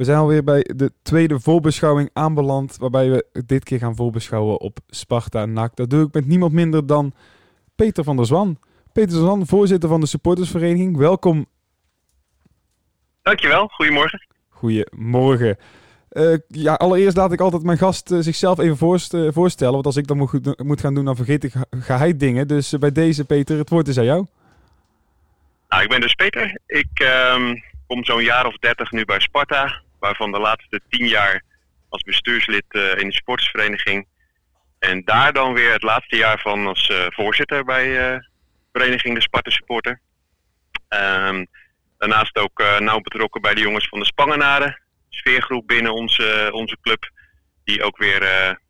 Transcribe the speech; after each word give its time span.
We 0.00 0.06
zijn 0.06 0.18
alweer 0.18 0.44
bij 0.44 0.66
de 0.76 0.92
tweede 1.02 1.40
voorbeschouwing 1.40 2.10
aanbeland, 2.12 2.76
waarbij 2.76 3.10
we 3.10 3.42
dit 3.46 3.64
keer 3.64 3.78
gaan 3.78 3.96
voorbeschouwen 3.96 4.60
op 4.60 4.78
Sparta 4.88 5.44
NAC. 5.44 5.76
Dat 5.76 5.90
doe 5.90 6.06
ik 6.06 6.12
met 6.12 6.26
niemand 6.26 6.52
minder 6.52 6.86
dan 6.86 7.12
Peter 7.76 8.04
van 8.04 8.16
der 8.16 8.26
Zwan. 8.26 8.58
Peter 8.92 9.10
van 9.10 9.18
der 9.18 9.28
Zwan, 9.28 9.46
voorzitter 9.46 9.88
van 9.88 10.00
de 10.00 10.06
supportersvereniging. 10.06 10.96
Welkom. 10.96 11.46
Dankjewel, 13.22 13.66
goedemorgen. 13.68 14.26
Goedemorgen. 14.48 15.58
Uh, 16.12 16.36
ja, 16.48 16.74
allereerst 16.74 17.16
laat 17.16 17.32
ik 17.32 17.40
altijd 17.40 17.62
mijn 17.62 17.78
gast 17.78 18.10
uh, 18.10 18.18
zichzelf 18.20 18.58
even 18.58 18.76
voorst, 18.76 19.14
uh, 19.14 19.32
voorstellen. 19.32 19.74
Want 19.74 19.86
als 19.86 19.96
ik 19.96 20.06
dat 20.06 20.16
moet, 20.16 20.64
moet 20.64 20.80
gaan 20.80 20.94
doen, 20.94 21.04
dan 21.04 21.16
vergeet 21.16 21.44
ik 21.44 21.52
ga 21.70 21.98
hij 21.98 22.16
dingen. 22.16 22.48
Dus 22.48 22.78
bij 22.78 22.92
deze, 22.92 23.24
Peter, 23.24 23.58
het 23.58 23.70
woord 23.70 23.88
is 23.88 23.98
aan 23.98 24.04
jou. 24.04 24.26
Nou, 25.68 25.82
ik 25.82 25.88
ben 25.88 26.00
dus 26.00 26.14
Peter. 26.14 26.58
Ik 26.66 27.08
um, 27.34 27.62
kom 27.86 28.04
zo'n 28.04 28.22
jaar 28.22 28.46
of 28.46 28.56
dertig 28.56 28.90
nu 28.90 29.04
bij 29.04 29.20
Sparta. 29.20 29.88
Waarvan 30.00 30.32
de 30.32 30.38
laatste 30.38 30.80
tien 30.88 31.06
jaar 31.06 31.42
als 31.88 32.02
bestuurslid 32.02 32.64
in 32.70 33.08
de 33.08 33.12
sportsvereniging. 33.12 34.06
En 34.78 35.04
daar 35.04 35.32
dan 35.32 35.52
weer 35.52 35.72
het 35.72 35.82
laatste 35.82 36.16
jaar 36.16 36.40
van 36.40 36.66
als 36.66 36.92
voorzitter 37.06 37.64
bij 37.64 38.20
Vereniging 38.72 39.14
de 39.14 39.22
Sparta 39.22 39.50
Supporter. 39.50 40.00
Um, 40.88 41.46
daarnaast 41.98 42.36
ook 42.36 42.62
nauw 42.78 43.00
betrokken 43.00 43.40
bij 43.40 43.54
de 43.54 43.60
jongens 43.60 43.88
van 43.88 43.98
de 43.98 44.04
Spangenaren 44.04 44.82
sfeergroep 45.08 45.66
binnen 45.66 45.94
onze, 45.94 46.50
onze 46.52 46.76
club. 46.80 47.10
Die 47.64 47.82
ook 47.82 47.96
weer 47.96 48.22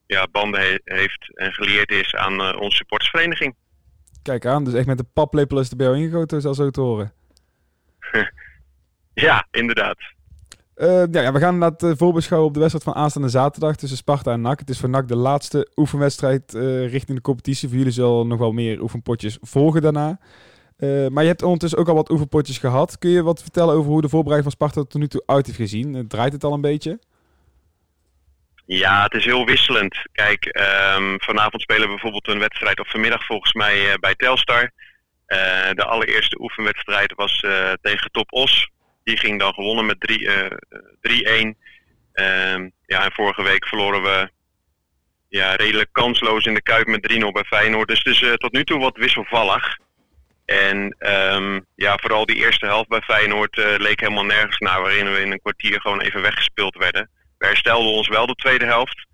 ja, 0.07 0.27
banden 0.33 0.81
heeft 0.85 1.37
en 1.39 1.53
geleerd 1.53 1.91
is 1.91 2.15
aan 2.15 2.59
onze 2.59 2.77
supportersvereniging. 2.77 3.55
Kijk 4.23 4.47
aan, 4.47 4.65
dus 4.65 4.75
echt 4.75 4.87
met 4.87 4.99
de 4.99 5.05
paplepel 5.13 5.61
is 5.61 5.69
de 5.69 5.77
bij 5.77 5.95
ingegoten, 5.95 6.41
zoals 6.41 6.57
zo 6.57 6.71
te 6.71 6.81
horen. 6.81 7.13
ja, 9.15 9.47
inderdaad. 9.51 9.99
Uh, 10.81 11.05
ja, 11.11 11.33
we 11.33 11.39
gaan 11.39 11.55
inderdaad 11.55 11.99
voorbeschouwen 11.99 12.49
op 12.49 12.55
de 12.55 12.61
wedstrijd 12.61 12.85
van 12.85 13.03
aanstaande 13.03 13.29
zaterdag 13.29 13.77
tussen 13.77 13.99
Sparta 13.99 14.33
en 14.33 14.41
NAC. 14.41 14.59
Het 14.59 14.71
is 14.71 14.79
voor 14.79 14.89
NAC 14.89 15.09
de 15.09 15.17
laatste 15.17 15.71
oefenwedstrijd 15.77 16.53
richting 16.91 17.17
de 17.17 17.21
competitie. 17.21 17.69
Voor 17.69 17.79
jullie 17.79 17.93
zullen 17.93 18.29
nog 18.29 18.39
wel 18.39 18.53
meer 18.53 18.81
oefenpotjes 18.81 19.39
volgen 19.41 19.83
daarna. 19.83 20.19
Uh, 20.81 21.09
maar 21.09 21.23
je 21.23 21.29
hebt 21.29 21.43
ondertussen 21.43 21.79
ook 21.79 21.89
al 21.89 21.95
wat 21.95 22.11
oefenpotjes 22.11 22.59
gehad. 22.59 22.99
Kun 22.99 23.11
je 23.11 23.23
wat 23.23 23.43
vertellen 23.43 23.75
over 23.75 23.91
hoe 23.91 24.01
de 24.01 24.09
voorbereiding 24.09 24.53
van 24.53 24.67
Sparta 24.69 24.89
tot 24.89 25.01
nu 25.01 25.09
toe 25.09 25.23
uit 25.27 25.47
heeft 25.47 25.59
gezien? 25.59 25.95
Uh, 25.95 26.03
draait 26.09 26.33
het 26.33 26.45
al 26.45 26.53
een 26.53 26.61
beetje? 26.61 26.99
Ja, 28.67 29.03
het 29.03 29.15
is 29.15 29.25
heel 29.25 29.45
wisselend. 29.45 29.97
Kijk, 30.13 30.61
um, 30.97 31.21
vanavond 31.21 31.63
spelen 31.63 31.83
we 31.83 31.89
bijvoorbeeld 31.89 32.29
een 32.29 32.39
wedstrijd, 32.39 32.81
of 32.81 32.91
vanmiddag 32.91 33.27
volgens 33.27 33.53
mij 33.53 33.87
uh, 33.87 33.95
bij 33.95 34.15
Telstar. 34.15 34.71
de 35.75 35.85
allereerste 35.85 36.41
oefenwedstrijd 36.41 37.15
was 37.15 37.45
tegen 37.81 38.11
Top 38.11 38.33
Os. 38.33 38.71
Die 39.11 39.19
ging 39.19 39.39
dan 39.39 39.55
gewonnen 39.55 39.87
met 39.87 39.99
3-1. 41.01 41.57
Ehm, 42.13 42.69
ja, 42.87 43.05
en 43.05 43.13
vorige 43.13 43.43
week 43.43 43.67
verloren 43.67 44.03
we 44.03 44.31
ja, 45.29 45.55
redelijk 45.55 45.89
kansloos 45.93 46.45
in 46.45 46.55
de 46.55 46.63
Kuip 46.63 46.87
met 46.87 47.03
3-0 47.03 47.33
bij 47.33 47.45
Feyenoord. 47.45 47.89
Dus 47.89 47.99
het 47.99 48.07
is 48.07 48.37
tot 48.37 48.53
nu 48.53 48.65
toe 48.65 48.79
wat 48.79 48.97
wisselvallig. 48.97 49.79
En 50.45 50.97
um, 51.35 51.67
ja, 51.75 51.97
vooral 52.01 52.27
die 52.27 52.37
eerste 52.37 52.67
helft 52.67 52.89
bij 52.89 53.01
Feyenoord 53.01 53.57
leek 53.57 54.01
helemaal 54.01 54.25
nergens 54.25 54.59
naar, 54.59 54.81
waarin 54.81 55.13
we 55.13 55.21
in 55.21 55.33
een 55.33 55.41
kwartier 55.41 55.81
gewoon 55.81 56.01
even 56.01 56.23
weggespeeld 56.23 56.77
werden. 56.77 57.11
We 57.39 57.47
herstelden 57.47 57.93
ons 57.93 58.09
wel 58.09 58.27
de 58.27 58.35
tweede 58.35 58.65
helft. 58.65 59.07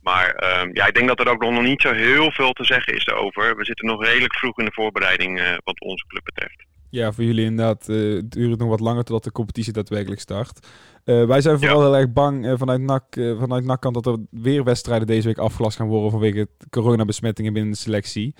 Maar 0.00 0.60
um, 0.60 0.70
ja, 0.72 0.86
ik 0.86 0.94
denk 0.94 1.08
dat 1.08 1.20
er 1.20 1.28
ook 1.28 1.42
nog 1.42 1.62
niet 1.62 1.82
zo 1.82 1.92
heel 1.92 2.32
veel 2.32 2.52
te 2.52 2.64
zeggen 2.64 2.94
is 2.94 3.06
erover. 3.06 3.56
We 3.56 3.64
zitten 3.64 3.86
nog 3.86 4.04
redelijk 4.04 4.34
vroeg 4.34 4.58
in 4.58 4.64
de 4.64 4.74
voorbereiding 4.74 5.58
wat 5.64 5.80
onze 5.80 6.06
club 6.06 6.24
betreft. 6.24 6.64
Ja, 6.94 7.12
voor 7.12 7.24
jullie 7.24 7.44
inderdaad 7.44 7.88
uh, 7.88 8.22
duurt 8.24 8.50
het 8.50 8.58
nog 8.58 8.68
wat 8.68 8.80
langer 8.80 9.04
totdat 9.04 9.24
de 9.24 9.32
competitie 9.32 9.72
daadwerkelijk 9.72 10.20
start. 10.20 10.66
Uh, 11.04 11.24
wij 11.24 11.40
zijn 11.40 11.58
vooral 11.58 11.78
ja. 11.78 11.84
heel 11.84 11.96
erg 11.96 12.12
bang 12.12 12.46
uh, 12.46 12.52
vanuit 12.56 12.80
NAC, 12.80 13.04
vanuit 13.14 13.64
NAC 13.64 13.80
kant 13.80 13.94
dat 13.94 14.06
er 14.06 14.18
weer 14.30 14.64
wedstrijden 14.64 15.06
deze 15.06 15.26
week 15.26 15.38
afgelast 15.38 15.76
gaan 15.76 15.86
worden 15.86 16.10
vanwege 16.10 16.48
coronabesmettingen 16.70 17.52
binnen 17.52 17.72
de 17.72 17.78
selectie. 17.78 18.34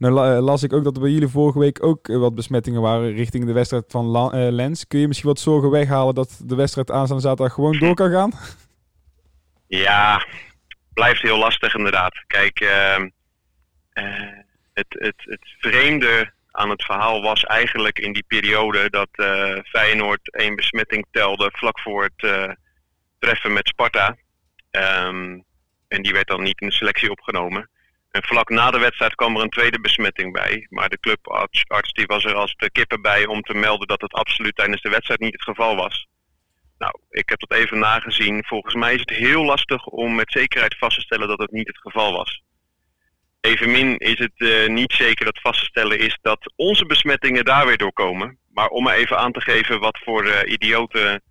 Nou 0.00 0.36
eh, 0.36 0.42
las 0.42 0.62
ik 0.62 0.72
ook 0.72 0.84
dat 0.84 0.94
er 0.94 1.02
bij 1.02 1.10
jullie 1.10 1.28
vorige 1.28 1.58
week 1.58 1.84
ook 1.84 2.08
eh, 2.08 2.16
wat 2.16 2.34
besmettingen 2.34 2.80
waren 2.80 3.12
richting 3.12 3.44
de 3.44 3.52
wedstrijd 3.52 3.84
van 3.88 4.30
Lens. 4.54 4.86
Kun 4.86 5.00
je 5.00 5.06
misschien 5.06 5.28
wat 5.28 5.40
zorgen 5.40 5.70
weghalen 5.70 6.14
dat 6.14 6.40
de 6.44 6.54
wedstrijd 6.54 6.90
aanstaande 6.90 7.22
zaterdag 7.22 7.54
gewoon 7.54 7.78
door 7.78 7.94
kan 7.94 8.10
gaan? 8.10 8.32
Ja, 9.66 10.26
blijft 10.92 11.22
heel 11.22 11.38
lastig 11.38 11.74
inderdaad. 11.74 12.24
Kijk, 12.26 12.60
uh, 12.60 12.96
het, 14.72 14.86
het, 14.88 15.14
het 15.16 15.54
vreemde 15.58 16.32
aan 16.60 16.70
het 16.70 16.84
verhaal 16.84 17.22
was 17.22 17.44
eigenlijk 17.44 17.98
in 17.98 18.12
die 18.12 18.24
periode 18.26 18.90
dat 18.90 19.08
uh, 19.12 19.58
Feyenoord 19.62 20.34
één 20.34 20.56
besmetting 20.56 21.06
telde 21.10 21.50
vlak 21.52 21.80
voor 21.80 22.02
het 22.02 22.56
treffen 23.18 23.52
met 23.52 23.68
Sparta. 23.68 24.16
Um, 24.70 25.44
en 25.88 26.02
die 26.02 26.12
werd 26.12 26.26
dan 26.26 26.42
niet 26.42 26.60
in 26.60 26.68
de 26.68 26.74
selectie 26.74 27.10
opgenomen. 27.10 27.70
En 28.10 28.22
vlak 28.22 28.48
na 28.48 28.70
de 28.70 28.78
wedstrijd 28.78 29.14
kwam 29.14 29.36
er 29.36 29.42
een 29.42 29.50
tweede 29.50 29.80
besmetting 29.80 30.32
bij. 30.32 30.66
Maar 30.70 30.88
de 30.88 31.00
clubarts 31.00 31.92
die 31.92 32.06
was 32.06 32.24
er 32.24 32.34
als 32.34 32.54
de 32.56 32.70
kippen 32.70 33.02
bij 33.02 33.26
om 33.26 33.40
te 33.42 33.54
melden 33.54 33.88
dat 33.88 34.00
het 34.00 34.12
absoluut 34.12 34.56
tijdens 34.56 34.82
de 34.82 34.90
wedstrijd 34.90 35.20
niet 35.20 35.32
het 35.32 35.42
geval 35.42 35.76
was. 35.76 36.06
Nou, 36.78 37.00
ik 37.10 37.28
heb 37.28 37.40
dat 37.40 37.58
even 37.58 37.78
nagezien. 37.78 38.44
Volgens 38.44 38.74
mij 38.74 38.94
is 38.94 39.00
het 39.00 39.10
heel 39.10 39.44
lastig 39.44 39.86
om 39.86 40.14
met 40.14 40.32
zekerheid 40.32 40.78
vast 40.78 40.96
te 40.96 41.02
stellen 41.02 41.28
dat 41.28 41.38
het 41.38 41.50
niet 41.50 41.66
het 41.66 41.78
geval 41.78 42.12
was. 42.12 42.42
Evenmin 43.40 43.96
is 43.96 44.18
het 44.18 44.32
uh, 44.36 44.68
niet 44.68 44.92
zeker 44.92 45.24
dat 45.24 45.40
vast 45.40 45.58
te 45.60 45.64
stellen 45.64 45.98
is 45.98 46.18
dat 46.22 46.52
onze 46.56 46.86
besmettingen 46.86 47.44
daar 47.44 47.66
weer 47.66 47.76
doorkomen. 47.76 48.38
Maar 48.52 48.68
om 48.68 48.82
maar 48.82 48.96
even 48.96 49.18
aan 49.18 49.32
te 49.32 49.40
geven 49.40 49.80
wat 49.80 49.98
voor 50.04 50.26
uh, 50.26 50.38
idioten 50.44 51.22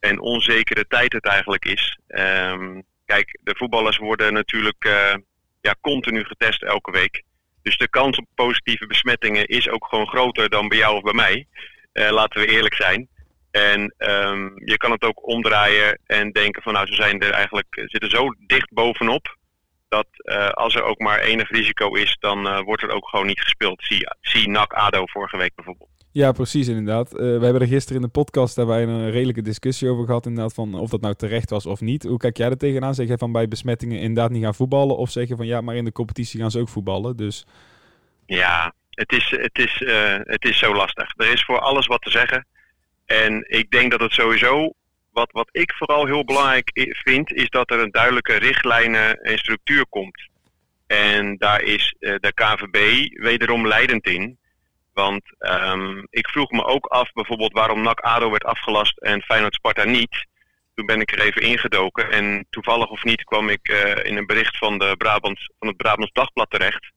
en 0.00 0.20
onzekere 0.20 0.86
tijd 0.86 1.12
het 1.12 1.26
eigenlijk 1.26 1.64
is. 1.64 1.98
Um, 2.08 2.84
kijk, 3.06 3.38
de 3.42 3.54
voetballers 3.56 3.96
worden 3.96 4.32
natuurlijk 4.32 4.84
uh, 4.86 5.14
ja, 5.60 5.74
continu 5.80 6.24
getest 6.24 6.62
elke 6.62 6.90
week. 6.90 7.22
Dus 7.62 7.76
de 7.76 7.88
kans 7.88 8.18
op 8.18 8.26
positieve 8.34 8.86
besmettingen 8.86 9.46
is 9.46 9.68
ook 9.68 9.86
gewoon 9.86 10.08
groter 10.08 10.48
dan 10.48 10.68
bij 10.68 10.78
jou 10.78 10.96
of 10.96 11.02
bij 11.02 11.12
mij. 11.12 11.46
Laten 11.92 12.40
we 12.40 12.46
eerlijk 12.46 12.74
zijn. 12.74 13.08
En 13.50 13.94
um, 13.98 14.52
je 14.64 14.76
kan 14.76 14.90
het 14.90 15.04
ook 15.04 15.28
omdraaien 15.28 16.00
en 16.06 16.32
denken 16.32 16.62
van 16.62 16.72
nou, 16.72 16.86
ze 16.86 16.94
zijn 16.94 17.20
er 17.20 17.30
eigenlijk, 17.30 17.82
zitten 17.86 18.10
zo 18.10 18.34
dicht 18.46 18.72
bovenop. 18.72 19.36
Dat 19.94 20.06
uh, 20.36 20.48
als 20.48 20.74
er 20.74 20.82
ook 20.82 20.98
maar 20.98 21.18
enig 21.18 21.50
risico 21.50 21.94
is, 21.94 22.16
dan 22.20 22.46
uh, 22.46 22.60
wordt 22.60 22.82
er 22.82 22.90
ook 22.90 23.08
gewoon 23.08 23.26
niet 23.26 23.40
gespeeld. 23.40 23.82
Zie, 23.84 24.06
zie 24.20 24.48
NAC 24.48 24.72
ADO 24.72 25.06
vorige 25.06 25.36
week 25.36 25.54
bijvoorbeeld. 25.54 25.90
Ja, 26.12 26.32
precies 26.32 26.68
inderdaad. 26.68 27.12
Uh, 27.12 27.18
we 27.18 27.44
hebben 27.44 27.60
er 27.60 27.66
gisteren 27.66 27.96
in 27.96 28.06
de 28.06 28.12
podcast 28.12 28.56
hebben 28.56 28.74
wij 28.74 28.84
een 28.84 29.10
redelijke 29.10 29.42
discussie 29.42 29.88
over 29.88 30.04
gehad 30.04 30.26
inderdaad 30.26 30.54
van 30.54 30.74
of 30.74 30.90
dat 30.90 31.00
nou 31.00 31.14
terecht 31.14 31.50
was 31.50 31.66
of 31.66 31.80
niet. 31.80 32.02
Hoe 32.02 32.18
kijk 32.18 32.36
jij 32.36 32.50
er 32.50 32.56
tegenaan? 32.56 32.94
Zeg 32.94 33.08
je 33.08 33.18
van 33.18 33.32
bij 33.32 33.48
besmettingen 33.48 33.98
inderdaad 33.98 34.30
niet 34.30 34.42
gaan 34.42 34.54
voetballen 34.54 34.96
of 34.96 35.10
zeg 35.10 35.28
je 35.28 35.36
van 35.36 35.46
ja, 35.46 35.60
maar 35.60 35.76
in 35.76 35.84
de 35.84 35.92
competitie 35.92 36.40
gaan 36.40 36.50
ze 36.50 36.60
ook 36.60 36.68
voetballen? 36.68 37.16
Dus... 37.16 37.46
Ja, 38.26 38.74
het 38.90 39.12
is, 39.12 39.30
het, 39.30 39.58
is, 39.58 39.82
het 40.24 40.44
is 40.44 40.58
zo 40.58 40.74
lastig. 40.74 41.12
Er 41.16 41.32
is 41.32 41.44
voor 41.44 41.58
alles 41.58 41.86
wat 41.86 42.02
te 42.02 42.10
zeggen. 42.10 42.46
En 43.06 43.44
ik 43.48 43.70
denk 43.70 43.90
dat 43.90 44.00
het 44.00 44.12
sowieso, 44.12 44.74
wat, 45.14 45.32
wat 45.32 45.48
ik 45.52 45.72
vooral 45.72 46.06
heel 46.06 46.24
belangrijk 46.24 46.70
vind, 47.04 47.32
is 47.32 47.48
dat 47.48 47.70
er 47.70 47.80
een 47.80 47.90
duidelijke 47.90 48.36
richtlijnen 48.36 49.20
en 49.20 49.38
structuur 49.38 49.86
komt. 49.86 50.28
En 50.86 51.36
daar 51.36 51.62
is 51.62 51.94
uh, 52.00 52.14
de 52.20 52.32
KVB 52.34 53.08
wederom 53.22 53.66
leidend 53.66 54.06
in. 54.06 54.38
Want 54.92 55.22
um, 55.38 56.06
ik 56.10 56.28
vroeg 56.28 56.50
me 56.50 56.64
ook 56.64 56.86
af 56.86 57.12
bijvoorbeeld 57.12 57.52
waarom 57.52 57.82
NAC 57.82 58.00
ADO 58.00 58.30
werd 58.30 58.44
afgelast 58.44 58.98
en 58.98 59.22
Feyenoord 59.22 59.54
Sparta 59.54 59.84
niet. 59.84 60.26
Toen 60.74 60.86
ben 60.86 61.00
ik 61.00 61.12
er 61.12 61.20
even 61.20 61.42
ingedoken 61.42 62.10
en 62.10 62.46
toevallig 62.50 62.88
of 62.88 63.04
niet 63.04 63.24
kwam 63.24 63.48
ik 63.48 63.68
uh, 63.68 64.04
in 64.04 64.16
een 64.16 64.26
bericht 64.26 64.58
van, 64.58 64.78
de 64.78 64.94
Brabant, 64.98 65.38
van 65.58 65.68
het 65.68 65.76
Brabants 65.76 66.12
Dagblad 66.12 66.50
terecht. 66.50 66.92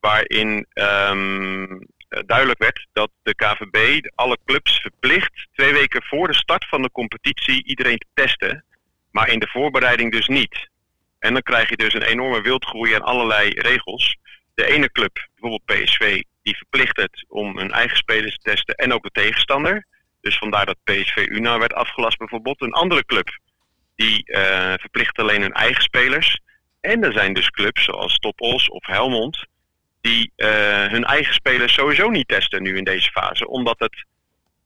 Waarin 0.00 0.66
um, 0.74 1.86
duidelijk 2.26 2.58
werd 2.58 2.86
dat 2.92 3.10
de 3.22 3.34
KVB 3.34 4.08
alle 4.14 4.38
clubs 4.44 4.80
verplicht 4.80 5.46
twee 5.52 5.72
weken 5.72 6.02
voor 6.02 6.28
de 6.28 6.34
start 6.34 6.68
van 6.68 6.82
de 6.82 6.90
competitie 6.90 7.64
iedereen 7.64 7.98
te 7.98 8.06
testen. 8.14 8.64
Maar 9.10 9.28
in 9.28 9.38
de 9.38 9.48
voorbereiding 9.48 10.12
dus 10.12 10.28
niet. 10.28 10.68
En 11.18 11.32
dan 11.32 11.42
krijg 11.42 11.68
je 11.68 11.76
dus 11.76 11.94
een 11.94 12.02
enorme 12.02 12.40
wildgroei 12.40 12.94
aan 12.94 13.02
allerlei 13.02 13.48
regels. 13.48 14.16
De 14.54 14.66
ene 14.66 14.92
club, 14.92 15.28
bijvoorbeeld 15.34 15.84
PSV, 15.84 16.22
die 16.42 16.56
verplicht 16.56 16.96
het 16.96 17.24
om 17.28 17.58
hun 17.58 17.70
eigen 17.70 17.96
spelers 17.96 18.36
te 18.36 18.50
testen 18.50 18.74
en 18.74 18.92
ook 18.92 19.02
de 19.02 19.10
tegenstander. 19.10 19.86
Dus 20.20 20.38
vandaar 20.38 20.66
dat 20.66 20.84
PSV 20.84 21.16
Una 21.16 21.58
werd 21.58 21.74
afgelast 21.74 22.18
bijvoorbeeld. 22.18 22.62
Een 22.62 22.72
andere 22.72 23.04
club 23.04 23.38
die 23.96 24.22
uh, 24.24 24.72
verplicht 24.76 25.18
alleen 25.18 25.40
hun 25.40 25.52
eigen 25.52 25.82
spelers. 25.82 26.40
En 26.80 27.02
er 27.04 27.12
zijn 27.12 27.34
dus 27.34 27.50
clubs 27.50 27.84
zoals 27.84 28.18
Topos 28.18 28.68
of 28.68 28.86
Helmond 28.86 29.46
die 30.04 30.32
uh, 30.36 30.86
hun 30.86 31.04
eigen 31.04 31.34
spelers 31.34 31.72
sowieso 31.72 32.08
niet 32.10 32.28
testen 32.28 32.62
nu 32.62 32.76
in 32.76 32.84
deze 32.84 33.10
fase. 33.10 33.48
Omdat 33.48 33.78
het, 33.78 34.04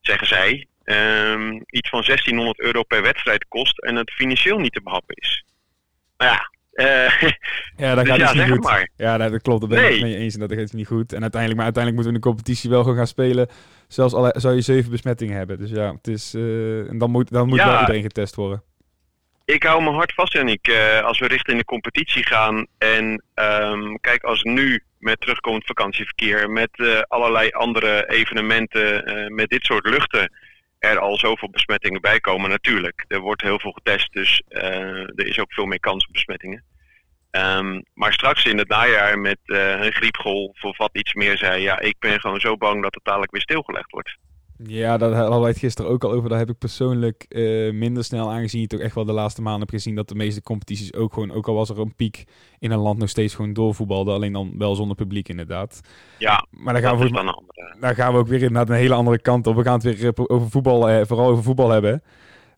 zeggen 0.01 0.27
zij, 0.27 0.67
um, 0.83 1.63
iets 1.65 1.89
van 1.89 2.03
1600 2.05 2.59
euro 2.59 2.83
per 2.83 3.01
wedstrijd 3.01 3.45
kost 3.47 3.79
en 3.79 3.95
het 3.95 4.11
financieel 4.11 4.59
niet 4.59 4.73
te 4.73 4.81
behappen 4.81 5.15
is. 5.15 5.43
Nou 6.17 6.31
ja, 6.31 6.49
uh, 6.73 7.21
ja, 7.83 7.95
dat 7.95 8.05
dus 8.05 8.07
gaat 8.07 8.17
ja, 8.17 8.31
dus 8.31 8.41
niet 8.41 8.51
goed. 8.51 8.63
Maar. 8.63 8.89
Ja, 8.95 9.17
dat 9.17 9.41
klopt. 9.41 9.61
Dat 9.61 9.69
ben 9.69 9.83
ik 9.83 9.89
nee. 9.89 10.01
mee 10.01 10.15
eens. 10.15 10.33
En 10.33 10.39
dat 10.39 10.53
gaat 10.53 10.73
niet 10.73 10.87
goed. 10.87 11.13
En 11.13 11.21
uiteindelijk, 11.21 11.61
maar 11.61 11.73
uiteindelijk 11.73 11.95
moeten 11.95 12.11
we 12.11 12.17
in 12.17 12.21
de 12.21 12.27
competitie 12.29 12.69
wel 12.69 12.81
gewoon 12.81 12.97
gaan 12.97 13.07
spelen. 13.07 13.47
zelfs 13.87 14.13
al 14.13 14.31
zou 14.35 14.55
je 14.55 14.61
zeven 14.61 14.91
besmettingen 14.91 15.37
hebben. 15.37 15.57
Dus 15.57 15.69
ja, 15.69 15.91
het 15.93 16.07
is, 16.07 16.33
en 16.33 16.97
dan 16.97 17.11
moet, 17.11 17.31
dan 17.31 17.47
moet 17.47 17.63
wel 17.63 17.79
iedereen 17.79 18.01
getest 18.01 18.35
worden. 18.35 18.63
Ik 19.49 19.63
hou 19.63 19.83
me 19.83 19.89
hard 19.89 20.13
vast, 20.13 20.33
Janik. 20.33 20.67
Uh, 20.67 20.99
als 20.99 21.19
we 21.19 21.27
richting 21.27 21.57
de 21.57 21.65
competitie 21.65 22.25
gaan. 22.25 22.67
En 22.77 23.23
um, 23.35 23.99
kijk, 23.99 24.23
als 24.23 24.43
nu 24.43 24.83
met 24.99 25.21
terugkomend 25.21 25.65
vakantieverkeer, 25.65 26.49
met 26.49 26.69
uh, 26.73 26.99
allerlei 27.07 27.49
andere 27.49 28.09
evenementen, 28.09 29.09
uh, 29.09 29.27
met 29.27 29.49
dit 29.49 29.63
soort 29.63 29.85
luchten, 29.85 30.33
er 30.79 30.99
al 30.99 31.17
zoveel 31.17 31.49
besmettingen 31.49 32.01
bij 32.01 32.19
komen. 32.19 32.49
Natuurlijk, 32.49 33.05
er 33.07 33.19
wordt 33.19 33.41
heel 33.41 33.59
veel 33.59 33.71
getest, 33.71 34.13
dus 34.13 34.41
er 34.47 35.27
is 35.27 35.39
ook 35.39 35.53
veel 35.53 35.65
meer 35.65 35.79
kans 35.79 36.07
op 36.07 36.13
besmettingen. 36.13 36.63
Um, 37.31 37.83
maar 37.93 38.13
straks 38.13 38.43
in 38.43 38.57
het 38.57 38.67
najaar 38.67 39.19
met 39.19 39.39
een 39.45 39.93
griepgolf 39.93 40.63
of 40.63 40.77
wat 40.77 40.97
iets 40.97 41.13
meer 41.13 41.37
zei, 41.37 41.61
ja, 41.61 41.79
ik 41.79 41.95
ben 41.99 42.19
gewoon 42.19 42.39
zo 42.39 42.57
bang 42.57 42.81
dat 42.81 42.93
het 42.93 43.03
dadelijk 43.03 43.31
weer 43.31 43.41
stilgelegd 43.41 43.91
wordt. 43.91 44.17
Ja, 44.63 44.97
daar 44.97 45.13
hadden 45.13 45.39
wij 45.39 45.49
het 45.49 45.59
gisteren 45.59 45.91
ook 45.91 46.03
al 46.03 46.11
over. 46.11 46.29
Daar 46.29 46.37
heb 46.37 46.49
ik 46.49 46.57
persoonlijk 46.57 47.25
uh, 47.29 47.73
minder 47.73 48.03
snel 48.03 48.31
aangezien. 48.31 48.61
Je 48.61 48.67
toch 48.67 48.79
echt 48.79 48.95
wel 48.95 49.05
de 49.05 49.11
laatste 49.11 49.41
maanden 49.41 49.61
heb 49.61 49.69
gezien 49.69 49.95
dat 49.95 50.07
de 50.07 50.15
meeste 50.15 50.41
competities 50.41 50.93
ook 50.93 51.13
gewoon, 51.13 51.31
ook 51.31 51.47
al 51.47 51.53
was 51.53 51.69
er 51.69 51.79
een 51.79 51.95
piek 51.95 52.23
in 52.59 52.71
een 52.71 52.79
land, 52.79 52.97
nog 52.97 53.09
steeds 53.09 53.35
gewoon 53.35 53.53
doorvoetbalden. 53.53 54.13
Alleen 54.13 54.33
dan 54.33 54.53
wel 54.57 54.75
zonder 54.75 54.95
publiek 54.95 55.29
inderdaad. 55.29 55.81
Ja, 56.17 56.45
maar 56.49 56.73
dan 56.73 56.81
gaan, 56.81 56.97
we, 56.97 57.33
dan 57.79 57.95
gaan 57.95 58.13
we 58.13 58.19
ook 58.19 58.27
weer 58.27 58.51
naar 58.51 58.69
een 58.69 58.75
hele 58.75 58.93
andere 58.93 59.19
kant 59.19 59.47
op. 59.47 59.55
We 59.55 59.63
gaan 59.63 59.79
het 59.79 59.83
weer 59.83 60.13
eh, 60.13 60.23
over 60.27 60.49
voetbal, 60.49 60.89
eh, 60.89 61.05
vooral 61.05 61.27
over 61.27 61.43
voetbal 61.43 61.69
hebben. 61.69 62.03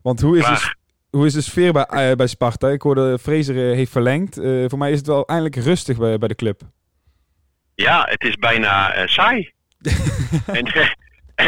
Want 0.02 0.20
hoe 0.20 0.38
is, 0.38 0.74
hoe 1.10 1.26
is 1.26 1.32
de 1.32 1.40
sfeer 1.40 1.72
bij, 1.72 2.10
uh, 2.10 2.16
bij 2.16 2.26
Sparta? 2.26 2.68
Ik 2.68 2.82
hoorde 2.82 3.18
Fraser 3.18 3.54
heeft 3.54 3.92
verlengd. 3.92 4.34
voor 4.68 4.78
mij 4.78 4.90
is 4.90 4.98
het 4.98 5.06
wel 5.06 5.26
eindelijk 5.26 5.56
rustig 5.56 5.98
bij, 5.98 6.18
bij 6.18 6.28
de 6.28 6.34
club. 6.34 6.60
Ja, 7.74 8.06
het 8.10 8.22
is 8.22 8.36
bijna 8.36 9.06
saai. 9.06 9.52
en, 10.46 10.64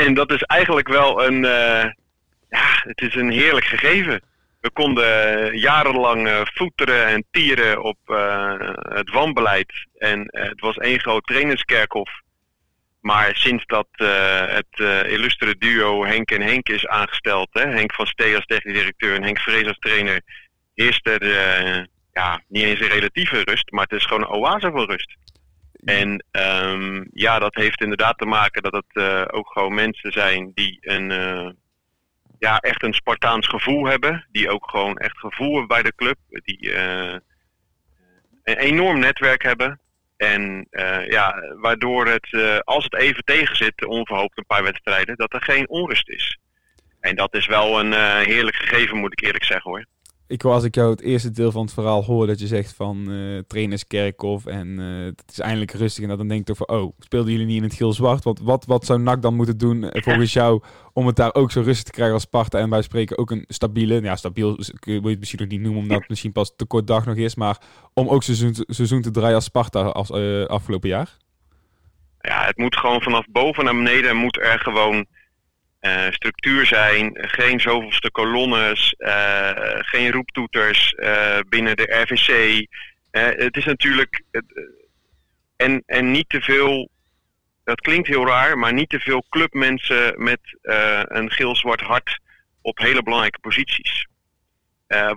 en 0.00 0.14
dat 0.14 0.32
is 0.32 0.42
eigenlijk 0.42 0.88
wel 0.88 1.24
een, 1.24 1.44
uh, 1.44 1.84
ja, 2.50 2.82
het 2.82 3.00
is 3.00 3.14
een 3.14 3.30
heerlijk 3.30 3.66
gegeven. 3.66 4.20
We 4.60 4.70
konden 4.70 5.58
jarenlang 5.58 6.26
uh, 6.26 6.40
voeteren 6.44 7.06
en 7.06 7.24
tieren 7.30 7.82
op 7.82 7.98
uh, 8.06 8.54
het 8.78 9.10
wanbeleid. 9.10 9.86
En 9.98 10.20
het 10.30 10.60
was 10.60 10.76
één 10.76 11.00
groot 11.00 11.26
trainerskerkhof. 11.26 12.10
Maar 13.00 13.36
sinds 13.36 13.66
dat 13.66 13.88
het 14.48 15.06
illustere 15.06 15.56
duo 15.58 16.04
Henk 16.04 16.30
en 16.30 16.40
Henk 16.40 16.68
is 16.68 16.86
aangesteld, 16.86 17.48
hè, 17.52 17.66
Henk 17.66 17.94
van 17.94 18.06
Stee 18.06 18.36
als 18.36 18.46
technisch 18.46 18.78
directeur 18.78 19.14
en 19.14 19.22
Henk 19.22 19.38
Vrees 19.38 19.66
als 19.66 19.78
trainer, 19.78 20.20
heerst 20.74 21.08
er 21.08 21.24
ja, 22.12 22.42
niet 22.48 22.62
eens 22.62 22.80
een 22.80 22.88
relatieve 22.88 23.42
rust, 23.44 23.70
maar 23.70 23.82
het 23.82 23.98
is 23.98 24.04
gewoon 24.04 24.22
een 24.22 24.28
oase 24.28 24.70
van 24.70 24.84
rust. 24.84 25.16
En 25.84 26.24
um, 26.30 27.08
ja, 27.12 27.38
dat 27.38 27.54
heeft 27.54 27.80
inderdaad 27.80 28.18
te 28.18 28.24
maken 28.24 28.62
dat 28.62 28.72
het 28.72 28.84
uh, 28.92 29.24
ook 29.30 29.52
gewoon 29.52 29.74
mensen 29.74 30.12
zijn 30.12 30.50
die 30.54 30.78
een, 30.80 31.10
uh, 31.10 31.50
ja, 32.38 32.58
echt 32.58 32.82
een 32.82 32.94
Spartaans 32.94 33.48
gevoel 33.48 33.86
hebben. 33.86 34.26
Die 34.32 34.50
ook 34.50 34.70
gewoon 34.70 34.96
echt 34.96 35.18
gevoel 35.18 35.50
hebben 35.50 35.68
bij 35.68 35.82
de 35.82 35.94
club. 35.94 36.16
Die 36.28 36.70
uh, 36.70 37.16
een 38.42 38.56
enorm 38.56 38.98
netwerk 38.98 39.42
hebben. 39.42 39.78
En 40.16 40.66
ja, 41.08 41.54
waardoor 41.56 42.06
het, 42.06 42.60
als 42.64 42.84
het 42.84 42.94
even 42.94 43.24
tegen 43.24 43.56
zit, 43.56 43.84
onverhoopt 43.84 44.38
een 44.38 44.46
paar 44.46 44.62
wedstrijden, 44.62 45.16
dat 45.16 45.32
er 45.32 45.42
geen 45.42 45.68
onrust 45.68 46.08
is. 46.08 46.38
En 47.00 47.16
dat 47.16 47.34
is 47.34 47.46
wel 47.46 47.80
een 47.80 47.92
heerlijk 48.22 48.56
gegeven, 48.56 48.96
moet 48.96 49.12
ik 49.12 49.20
eerlijk 49.20 49.44
zeggen 49.44 49.70
hoor 49.70 49.84
ik 50.26 50.42
was 50.42 50.54
als 50.54 50.64
ik 50.64 50.74
jou 50.74 50.90
het 50.90 51.00
eerste 51.00 51.30
deel 51.30 51.50
van 51.50 51.62
het 51.62 51.72
verhaal 51.72 52.04
hoor 52.04 52.26
dat 52.26 52.40
je 52.40 52.46
zegt 52.46 52.74
van 52.74 53.10
uh, 53.10 53.38
trainers 53.46 53.86
Kerkhoff 53.86 54.46
en 54.46 54.68
uh, 54.68 55.04
het 55.04 55.22
is 55.30 55.38
eindelijk 55.38 55.72
rustig 55.72 56.02
en 56.02 56.08
dat 56.08 56.18
dan 56.18 56.28
denk 56.28 56.40
ik 56.40 56.46
toch 56.46 56.56
van 56.56 56.76
oh, 56.76 56.92
speelden 56.98 57.32
jullie 57.32 57.46
niet 57.46 57.56
in 57.56 57.62
het 57.62 57.74
geel-zwart? 57.74 58.24
Want 58.24 58.40
wat, 58.40 58.64
wat 58.64 58.86
zou 58.86 59.00
NAC 59.00 59.22
dan 59.22 59.34
moeten 59.34 59.58
doen 59.58 59.90
eh, 59.90 60.02
volgens 60.02 60.32
jou 60.42 60.62
om 60.92 61.06
het 61.06 61.16
daar 61.16 61.34
ook 61.34 61.50
zo 61.50 61.60
rustig 61.60 61.84
te 61.84 61.90
krijgen 61.90 62.14
als 62.14 62.22
Sparta 62.22 62.58
en 62.58 62.70
wij 62.70 62.82
spreken 62.82 63.18
ook 63.18 63.30
een 63.30 63.44
stabiele, 63.48 64.02
ja 64.02 64.16
stabiel 64.16 64.56
wil 64.80 65.02
je 65.02 65.08
het 65.08 65.18
misschien 65.18 65.40
nog 65.40 65.50
niet 65.50 65.60
noemen 65.60 65.82
omdat 65.82 65.98
het 65.98 66.08
misschien 66.08 66.32
pas 66.32 66.52
te 66.56 66.64
kort 66.64 66.86
dag 66.86 67.06
nog 67.06 67.16
is, 67.16 67.34
maar 67.34 67.58
om 67.94 68.08
ook 68.08 68.22
seizoen, 68.22 68.54
seizoen 68.56 69.02
te 69.02 69.10
draaien 69.10 69.34
als 69.34 69.44
Sparta 69.44 69.82
als 69.82 70.10
afgelopen 70.48 70.88
jaar? 70.88 71.16
Ja, 72.20 72.44
het 72.44 72.56
moet 72.56 72.76
gewoon 72.76 73.02
vanaf 73.02 73.26
boven 73.28 73.64
naar 73.64 73.74
beneden 73.74 74.16
moet 74.16 74.40
er 74.40 74.58
gewoon 74.58 75.06
uh, 75.86 76.10
structuur 76.10 76.66
zijn, 76.66 77.10
geen 77.14 77.60
zoveelste 77.60 78.10
kolonnes, 78.10 78.94
uh, 78.98 79.50
geen 79.78 80.10
roeptoeters 80.10 80.94
uh, 80.96 81.38
binnen 81.48 81.76
de 81.76 82.02
RVC. 82.02 82.66
het 83.10 83.56
is 83.56 83.64
natuurlijk. 83.64 84.22
en, 85.56 85.82
en 85.86 86.10
niet 86.10 86.28
te 86.28 86.40
veel. 86.40 86.88
Dat 87.64 87.80
klinkt 87.80 88.08
heel 88.08 88.26
raar, 88.26 88.58
maar 88.58 88.72
niet 88.72 88.88
te 88.88 89.00
veel 89.00 89.24
clubmensen 89.28 90.24
met 90.24 90.40
een 91.02 91.30
geel-zwart 91.30 91.80
hart 91.80 92.20
op 92.62 92.78
hele 92.78 93.02
belangrijke 93.02 93.38
posities. 93.38 94.06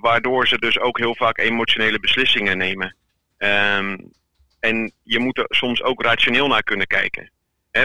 waardoor 0.02 0.48
ze 0.48 0.58
dus 0.60 0.80
ook 0.80 0.98
heel 0.98 1.16
vaak 1.16 1.38
emotionele 1.38 2.00
beslissingen 2.00 2.58
nemen. 2.58 2.96
Um, 3.38 4.12
en 4.60 4.94
je 5.04 5.20
moet 5.20 5.38
er 5.38 5.46
soms 5.50 5.84
ook 5.84 6.02
rationeel 6.02 6.48
naar 6.48 6.64
kunnen 6.64 6.88
kijken 6.88 7.32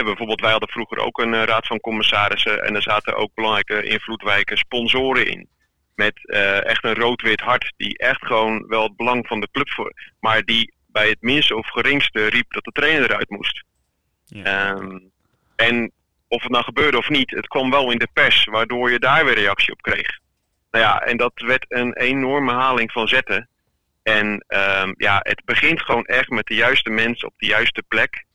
bijvoorbeeld, 0.01 0.41
wij 0.41 0.51
hadden 0.51 0.69
vroeger 0.69 0.97
ook 0.97 1.19
een 1.19 1.33
uh, 1.33 1.43
raad 1.43 1.67
van 1.67 1.79
commissarissen 1.79 2.63
en 2.63 2.75
er 2.75 2.81
zaten 2.81 3.15
ook 3.15 3.33
belangrijke 3.33 3.83
invloedrijke 3.83 4.57
sponsoren 4.57 5.27
in. 5.27 5.47
Met 5.95 6.13
uh, 6.23 6.65
echt 6.65 6.83
een 6.83 6.95
rood-wit 6.95 7.39
hart, 7.39 7.73
die 7.77 7.97
echt 7.97 8.25
gewoon 8.25 8.67
wel 8.67 8.83
het 8.83 8.95
belang 8.95 9.27
van 9.27 9.39
de 9.39 9.47
club 9.51 9.69
voor, 9.69 9.93
maar 10.19 10.41
die 10.43 10.73
bij 10.87 11.09
het 11.09 11.21
minste 11.21 11.55
of 11.55 11.67
geringste 11.67 12.27
riep 12.27 12.51
dat 12.53 12.63
de 12.63 12.71
trainer 12.71 13.03
eruit 13.03 13.29
moest. 13.29 13.63
Ja. 14.25 14.69
Um, 14.69 15.11
en 15.55 15.91
of 16.27 16.41
het 16.41 16.51
nou 16.51 16.63
gebeurde 16.63 16.97
of 16.97 17.09
niet, 17.09 17.31
het 17.31 17.47
kwam 17.47 17.69
wel 17.69 17.91
in 17.91 17.97
de 17.97 18.07
pers, 18.13 18.43
waardoor 18.43 18.91
je 18.91 18.99
daar 18.99 19.25
weer 19.25 19.33
reactie 19.33 19.73
op 19.73 19.81
kreeg. 19.81 20.19
Nou 20.71 20.83
ja, 20.85 21.01
en 21.01 21.17
dat 21.17 21.31
werd 21.35 21.65
een 21.67 21.93
enorme 21.93 22.51
haling 22.51 22.91
van 22.91 23.07
zetten. 23.07 23.49
En 24.03 24.45
um, 24.47 24.93
ja, 24.97 25.19
het 25.23 25.41
begint 25.45 25.81
gewoon 25.81 26.05
echt 26.05 26.29
met 26.29 26.45
de 26.45 26.55
juiste 26.55 26.89
mensen 26.89 27.27
op 27.27 27.33
de 27.37 27.45
juiste 27.45 27.83
plek 27.87 28.25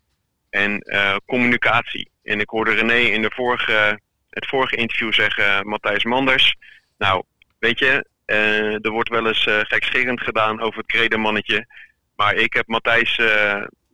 en 0.50 0.83
uh, 0.85 1.17
communicatie. 1.27 2.11
En 2.23 2.41
ik 2.41 2.49
hoorde 2.49 2.75
René 2.75 2.99
in 2.99 3.23
de 3.23 3.31
vorige, 3.35 4.00
het 4.31 4.47
vorige 4.47 4.77
interview 4.77 5.12
zeggen, 5.12 5.69
Matthijs 5.69 6.05
Manders. 6.05 6.56
Nou, 6.99 7.25
weet 7.59 7.79
je, 7.79 8.06
uh, 8.27 8.85
er 8.85 8.91
wordt 8.91 9.09
wel 9.09 9.27
eens 9.27 9.47
uh, 9.47 9.61
gedaan 10.15 10.61
over 10.61 10.79
het 10.79 10.87
kredemannetje. 10.87 11.67
Maar 12.17 12.35
ik 12.35 12.53
heb 12.53 12.67
Matthijs 12.67 13.21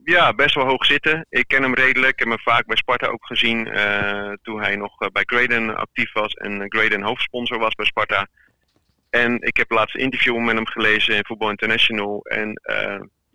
ja, 0.05 0.35
best 0.35 0.55
wel 0.55 0.67
hoog 0.67 0.87
zitten. 0.87 1.27
Ik 1.29 1.49
ken 1.49 1.63
hem 1.63 1.75
redelijk. 1.75 2.13
Ik 2.13 2.19
heb 2.19 2.29
hem 2.29 2.39
vaak 2.39 2.67
bij 2.67 2.77
Sparta 2.77 3.07
ook 3.07 3.27
gezien 3.27 3.65
toen 4.43 4.61
hij 4.61 4.77
nog 4.77 4.97
bij 5.13 5.23
Graden 5.27 5.77
actief 5.77 6.13
was 6.13 6.35
en 6.35 6.65
Graden 6.69 7.03
hoofdsponsor 7.03 7.59
was 7.59 7.75
bij 7.75 7.87
Sparta. 7.87 8.27
En 9.11 9.35
ik 9.35 9.57
heb 9.57 9.69
het 9.69 9.79
laatste 9.79 9.99
interview 9.99 10.39
met 10.39 10.55
hem 10.55 10.67
gelezen 10.67 11.17
in 11.17 11.25
Football 11.25 11.51
International. 11.51 12.25
En 12.25 12.61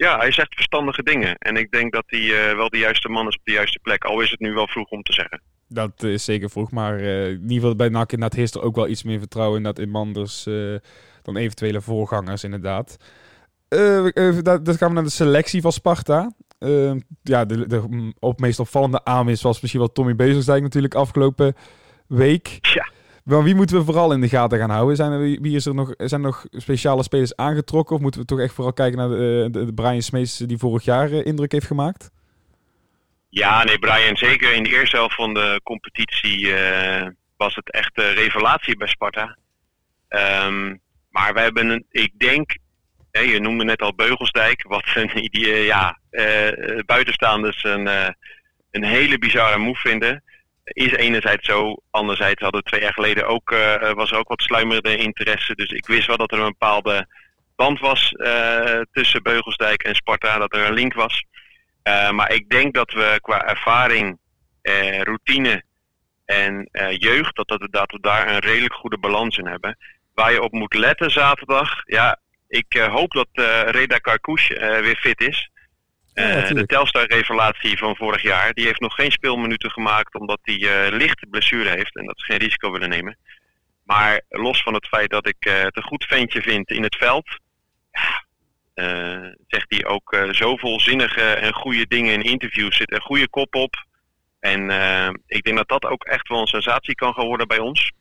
ja, 0.06 0.18
hij 0.18 0.32
zegt 0.32 0.54
verstandige 0.54 1.04
dingen. 1.04 1.38
En 1.38 1.56
ik 1.56 1.72
denk 1.72 1.94
dat 1.94 2.04
hij 2.06 2.20
uh, 2.20 2.56
wel 2.56 2.70
de 2.70 2.78
juiste 2.78 3.10
man 3.10 3.28
is 3.28 3.36
op 3.36 3.42
de 3.44 3.52
juiste 3.52 3.80
plek. 3.82 4.04
Al 4.04 4.22
is 4.22 4.32
het 4.32 4.40
nu 4.40 4.54
wel 4.54 4.68
vroeg 4.68 4.90
om 4.90 5.02
te 5.02 5.14
zeggen. 5.14 5.42
Dat 5.68 6.04
is 6.04 6.24
zeker 6.24 6.50
vroeg. 6.50 6.72
Maar 6.72 7.00
uh, 7.00 7.28
in 7.28 7.42
ieder 7.42 7.56
geval 7.56 7.76
bij 7.76 7.90
NAC 7.90 8.12
inderdaad 8.12 8.38
heerst 8.38 8.56
er 8.56 8.62
ook 8.62 8.76
wel 8.76 8.88
iets 8.88 9.04
meer 9.04 9.20
vertrouwen 9.20 9.58
in 9.58 9.64
dat 9.64 9.80
in 9.80 9.90
Manders 9.90 10.48
uh, 10.48 10.78
dan 11.22 11.38
eventuele 11.38 11.82
voorgangers 11.82 12.44
inderdaad. 12.44 12.98
dat, 14.44 14.66
dat 14.66 14.78
gaan 14.78 14.88
we 14.88 14.94
naar 14.94 15.04
de 15.04 15.10
selectie 15.10 15.62
van 15.62 15.72
Sparta. 15.72 16.32
ja, 17.24 17.46
de, 17.46 17.68
de 17.68 18.14
op 18.20 18.40
meest 18.40 18.60
opvallende 18.60 19.04
aanwinst 19.04 19.44
was 19.44 19.62
misschien 19.62 19.82
wel 19.82 19.92
Tommy 19.92 20.16
Bezersdijk 20.16 20.62
natuurlijk 20.62 20.96
afgelopen 20.96 21.56
week. 22.08 22.58
Ja. 22.62 22.92
Maar 23.24 23.44
wie 23.44 23.56
moeten 23.56 23.78
we 23.78 23.84
vooral 23.84 24.14
in 24.14 24.22
de 24.22 24.30
gaten 24.30 24.60
gaan 24.60 24.70
houden? 24.70 24.96
Zijn 24.96 25.12
er, 25.12 25.20
wie 25.20 25.56
is 25.56 25.66
er 25.66 25.74
nog, 25.74 25.94
zijn 25.98 26.22
er 26.22 26.28
nog 26.28 26.46
speciale 26.52 27.04
spelers 27.04 27.36
aangetrokken? 27.36 27.96
Of 27.96 28.02
moeten 28.02 28.22
we 28.22 28.28
toch 28.28 28.40
echt 28.40 28.54
vooral 28.54 28.74
kijken 28.74 28.98
naar 28.98 29.10
de, 29.10 29.48
de 29.52 29.74
Brian 29.74 30.02
Smees 30.02 30.38
die 30.38 30.58
vorig 30.58 30.84
jaar 30.84 31.12
eh, 31.12 31.26
indruk 31.26 31.52
heeft 31.52 31.68
gemaakt? 31.68 32.12
Ja, 33.30 33.64
nee, 33.64 33.80
Brian, 33.80 34.18
zeker 34.18 34.54
in 34.54 34.64
de 34.64 34.70
eerste 34.70 34.96
helft 34.96 35.16
van 35.16 35.34
de 35.34 35.62
competitie 35.64 36.40
uh, 36.40 37.08
was 37.38 37.56
het 37.56 37.72
echt 37.72 37.92
een 37.94 38.14
revelatie 38.14 38.78
bij 38.78 38.88
Sparta. 38.88 39.38
Um, 40.10 40.80
maar 41.10 41.34
we 41.34 41.40
hebben, 41.40 41.70
een, 41.70 41.86
ik 41.90 42.12
denk, 42.18 42.58
hè, 43.12 43.22
je 43.22 43.40
noemde 43.40 43.64
net 43.64 43.82
al 43.82 43.96
Beugelsdijk, 43.96 44.66
wat 44.68 44.86
een 44.94 45.10
die, 45.32 45.48
ja, 45.48 46.00
buitenstaanders 46.86 47.64
een, 47.64 47.88
een 48.72 48.84
hele 48.84 49.18
bizarre 49.18 49.58
move 49.58 49.80
vinden 49.80 50.24
is 50.74 50.92
enerzijds 50.92 51.46
zo. 51.46 51.82
Anderzijds 51.92 52.42
hadden 52.42 52.62
we 52.62 52.70
twee 52.70 52.82
jaar 52.82 52.94
geleden 52.94 53.28
ook, 53.28 53.52
uh, 53.52 53.92
was 53.92 54.12
er 54.12 54.18
ook 54.18 54.28
wat 54.28 54.42
sluimerende 54.42 54.98
interesse. 54.98 55.56
Dus 55.56 55.70
ik 55.70 55.86
wist 55.86 56.08
wel 56.08 56.18
dat 56.18 56.32
er 56.32 56.40
een 56.40 56.46
bepaalde 56.46 57.08
band 57.56 57.80
was 57.80 58.12
uh, 58.12 58.82
tussen 58.92 59.24
Beugelsdijk 59.24 59.84
en 59.84 59.96
Sparta, 59.96 60.38
dat 60.38 60.54
er 60.54 60.66
een 60.66 60.74
link 60.74 60.94
was. 60.94 61.24
Maar 62.12 62.32
ik 62.32 62.50
denk 62.50 62.74
dat 62.74 62.92
we 62.92 63.20
qua 63.22 63.48
ervaring, 63.48 64.20
routine 65.02 65.64
en 66.26 66.70
jeugd, 66.98 67.36
dat, 67.36 67.48
dat, 67.48 67.68
dat, 67.72 67.92
we 67.92 68.00
daar 68.02 68.30
een 68.30 68.40
redelijk 68.40 68.74
goede 68.74 68.98
balans 68.98 69.38
in 69.38 69.48
hebben. 69.48 69.78
Waar 70.14 70.32
je 70.32 70.42
op 70.42 70.52
moet 70.52 70.74
letten 70.74 71.12
zaterdag, 71.12 71.82
ja, 71.86 72.20
ik 72.48 72.88
hoop 72.92 73.12
dat 73.12 73.28
Reda 73.66 73.98
Karkouche 73.98 74.80
weer 74.82 74.96
fit 74.96 75.22
is. 75.22 75.50
De 76.14 76.64
Telstar-revelatie 76.66 77.78
van 77.78 77.96
vorig 77.96 78.22
jaar, 78.22 78.54
die 78.54 78.66
heeft 78.66 78.80
nog 78.80 78.96
geen 78.96 79.12
speelminuten 79.12 79.72
gemaakt 79.72 80.16
omdat 80.16 80.40
hij 80.42 80.56
uh, 80.56 80.98
lichte 80.98 81.26
blessure 81.26 81.70
heeft 81.70 81.96
en 81.96 82.06
dat 82.06 82.20
ze 82.20 82.26
geen 82.26 82.38
risico 82.38 82.72
willen 82.72 82.90
nemen. 82.90 83.18
Maar 83.84 84.22
los 84.30 84.62
van 84.62 84.74
het 84.74 84.88
feit 84.88 85.10
dat 85.10 85.28
ik 85.28 85.36
het 85.40 85.78
een 85.78 85.84
goed 85.84 86.06
ventje 86.06 86.42
vind 86.42 86.70
in 86.70 86.84
het 86.84 86.96
veld, 86.96 87.28
ja, 87.92 88.24
zegt 89.48 89.66
hij 89.68 89.86
ook 89.86 90.18
zoveel 90.32 90.80
zinnige 90.80 91.22
en 91.22 91.54
goede 91.54 91.88
dingen 91.88 92.14
in 92.14 92.22
interviews, 92.22 92.78
zit 92.78 92.92
een 92.92 93.02
goede 93.02 93.30
kop 93.30 93.56
op. 93.56 93.76
En 94.40 94.62
ik 95.28 95.44
denk 95.44 95.58
dat 95.58 95.68
dat 95.68 95.86
ook 95.86 96.04
echt 96.04 96.28
wel 96.28 96.40
een 96.40 96.48
sensatie 96.48 96.96
kan 96.96 97.14
gaan 97.14 97.26
worden 97.26 97.48
bij 97.48 97.60
ons. 97.60 97.92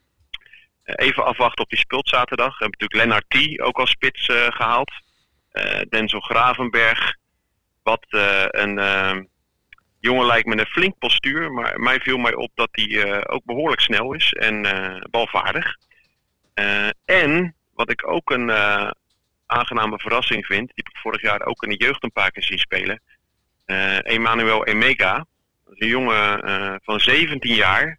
even 0.84 1.24
afwachten 1.24 1.64
op 1.64 1.70
die 1.70 1.78
speelt 1.78 2.08
zaterdag. 2.08 2.58
We 2.58 2.64
hebben 2.64 2.78
natuurlijk 2.78 3.00
Lennart 3.28 3.56
T. 3.56 3.60
ook 3.60 3.78
als 3.78 3.90
spits 3.90 4.24
gehaald. 4.48 4.92
Denzel 5.88 6.20
Gravenberg 6.20 7.16
wat 7.88 8.06
eh, 8.08 8.44
een 8.48 8.78
ehm, 8.78 9.24
jongen 10.00 10.26
lijkt 10.26 10.46
met 10.46 10.58
een 10.58 10.74
flink 10.76 10.98
postuur. 10.98 11.52
Maar 11.52 11.80
mij 11.80 12.00
viel 12.00 12.18
mij 12.18 12.34
op 12.34 12.50
dat 12.54 12.68
hij 12.72 13.02
eh, 13.02 13.34
ook 13.34 13.44
behoorlijk 13.44 13.80
snel 13.80 14.12
is 14.12 14.32
en 14.32 14.64
eh, 14.64 15.00
balvaardig. 15.10 15.76
en 17.04 17.54
wat 17.74 17.90
ik 17.90 18.08
ook 18.08 18.30
een 18.30 18.50
aangename 19.46 19.98
verrassing 19.98 20.46
vind, 20.46 20.66
die 20.66 20.82
heb 20.84 20.88
ik 20.88 21.00
vorig 21.00 21.22
jaar 21.22 21.46
ook 21.46 21.62
in 21.62 21.70
de 21.70 21.84
jeugd 21.84 22.02
een 22.02 22.12
paar 22.12 22.30
keer 22.30 22.42
zien 22.42 22.58
spelen. 22.58 23.00
Emmanuel 24.02 24.64
Emega. 24.64 25.26
Een 25.66 25.88
jongen 25.88 26.40
van 26.84 27.00
17 27.00 27.54
jaar. 27.54 27.98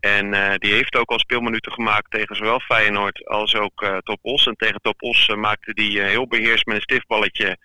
En 0.00 0.58
die 0.58 0.72
heeft 0.72 0.96
ook 0.96 1.10
al 1.10 1.18
speelminuten 1.18 1.72
gemaakt 1.72 2.10
tegen 2.10 2.36
zowel 2.36 2.60
Feyenoord 2.60 3.26
als 3.26 3.54
ook 3.54 3.82
uh, 3.82 3.96
Top 3.98 4.18
Os. 4.22 4.46
En 4.46 4.56
tegen 4.56 4.80
Top 4.80 5.02
Os 5.02 5.28
maakte 5.28 5.74
die 5.74 6.02
heel 6.02 6.26
beheerst 6.28 6.66
met 6.66 6.76
een 6.76 6.82
stiftballetje 6.82 7.58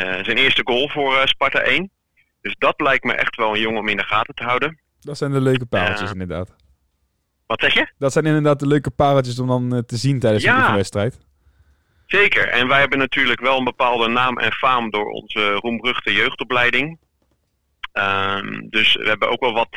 zijn 0.00 0.36
eerste 0.36 0.62
goal 0.64 0.88
voor 0.88 1.16
eh, 1.16 1.26
Sparta 1.26 1.60
1. 1.60 1.90
Dus 2.40 2.54
dat 2.58 2.80
lijkt 2.80 3.04
me 3.04 3.12
echt 3.12 3.36
wel 3.36 3.54
een 3.54 3.60
jongen 3.60 3.80
om 3.80 3.88
in 3.88 3.96
de 3.96 4.04
gaten 4.04 4.34
te 4.34 4.44
houden. 4.44 4.80
Dat 5.00 5.18
zijn 5.18 5.32
de 5.32 5.40
leuke 5.40 5.66
pareltjes 5.66 6.12
inderdaad. 6.12 6.54
Wat 7.46 7.60
zeg 7.60 7.74
je? 7.74 7.92
Dat 7.98 8.12
zijn 8.12 8.26
inderdaad 8.26 8.60
de 8.60 8.66
leuke 8.66 8.90
pareltjes 8.90 9.38
om 9.38 9.46
dan 9.46 9.74
eh, 9.74 9.78
te 9.78 9.96
zien 9.96 10.20
tijdens 10.20 10.44
ja. 10.44 10.68
de 10.68 10.76
wedstrijd. 10.76 11.18
Zeker. 12.06 12.48
En 12.48 12.68
wij 12.68 12.80
hebben 12.80 12.98
natuurlijk 12.98 13.40
wel 13.40 13.58
een 13.58 13.64
bepaalde 13.64 14.08
naam 14.08 14.38
en 14.38 14.52
faam 14.52 14.90
door 14.90 15.10
onze 15.10 15.52
roemruchte 15.52 16.12
jeugdopleiding. 16.12 16.98
Ehm, 17.92 18.68
dus 18.68 18.94
we 18.94 19.08
hebben 19.08 19.30
ook 19.30 19.40
wel 19.40 19.52
wat 19.52 19.76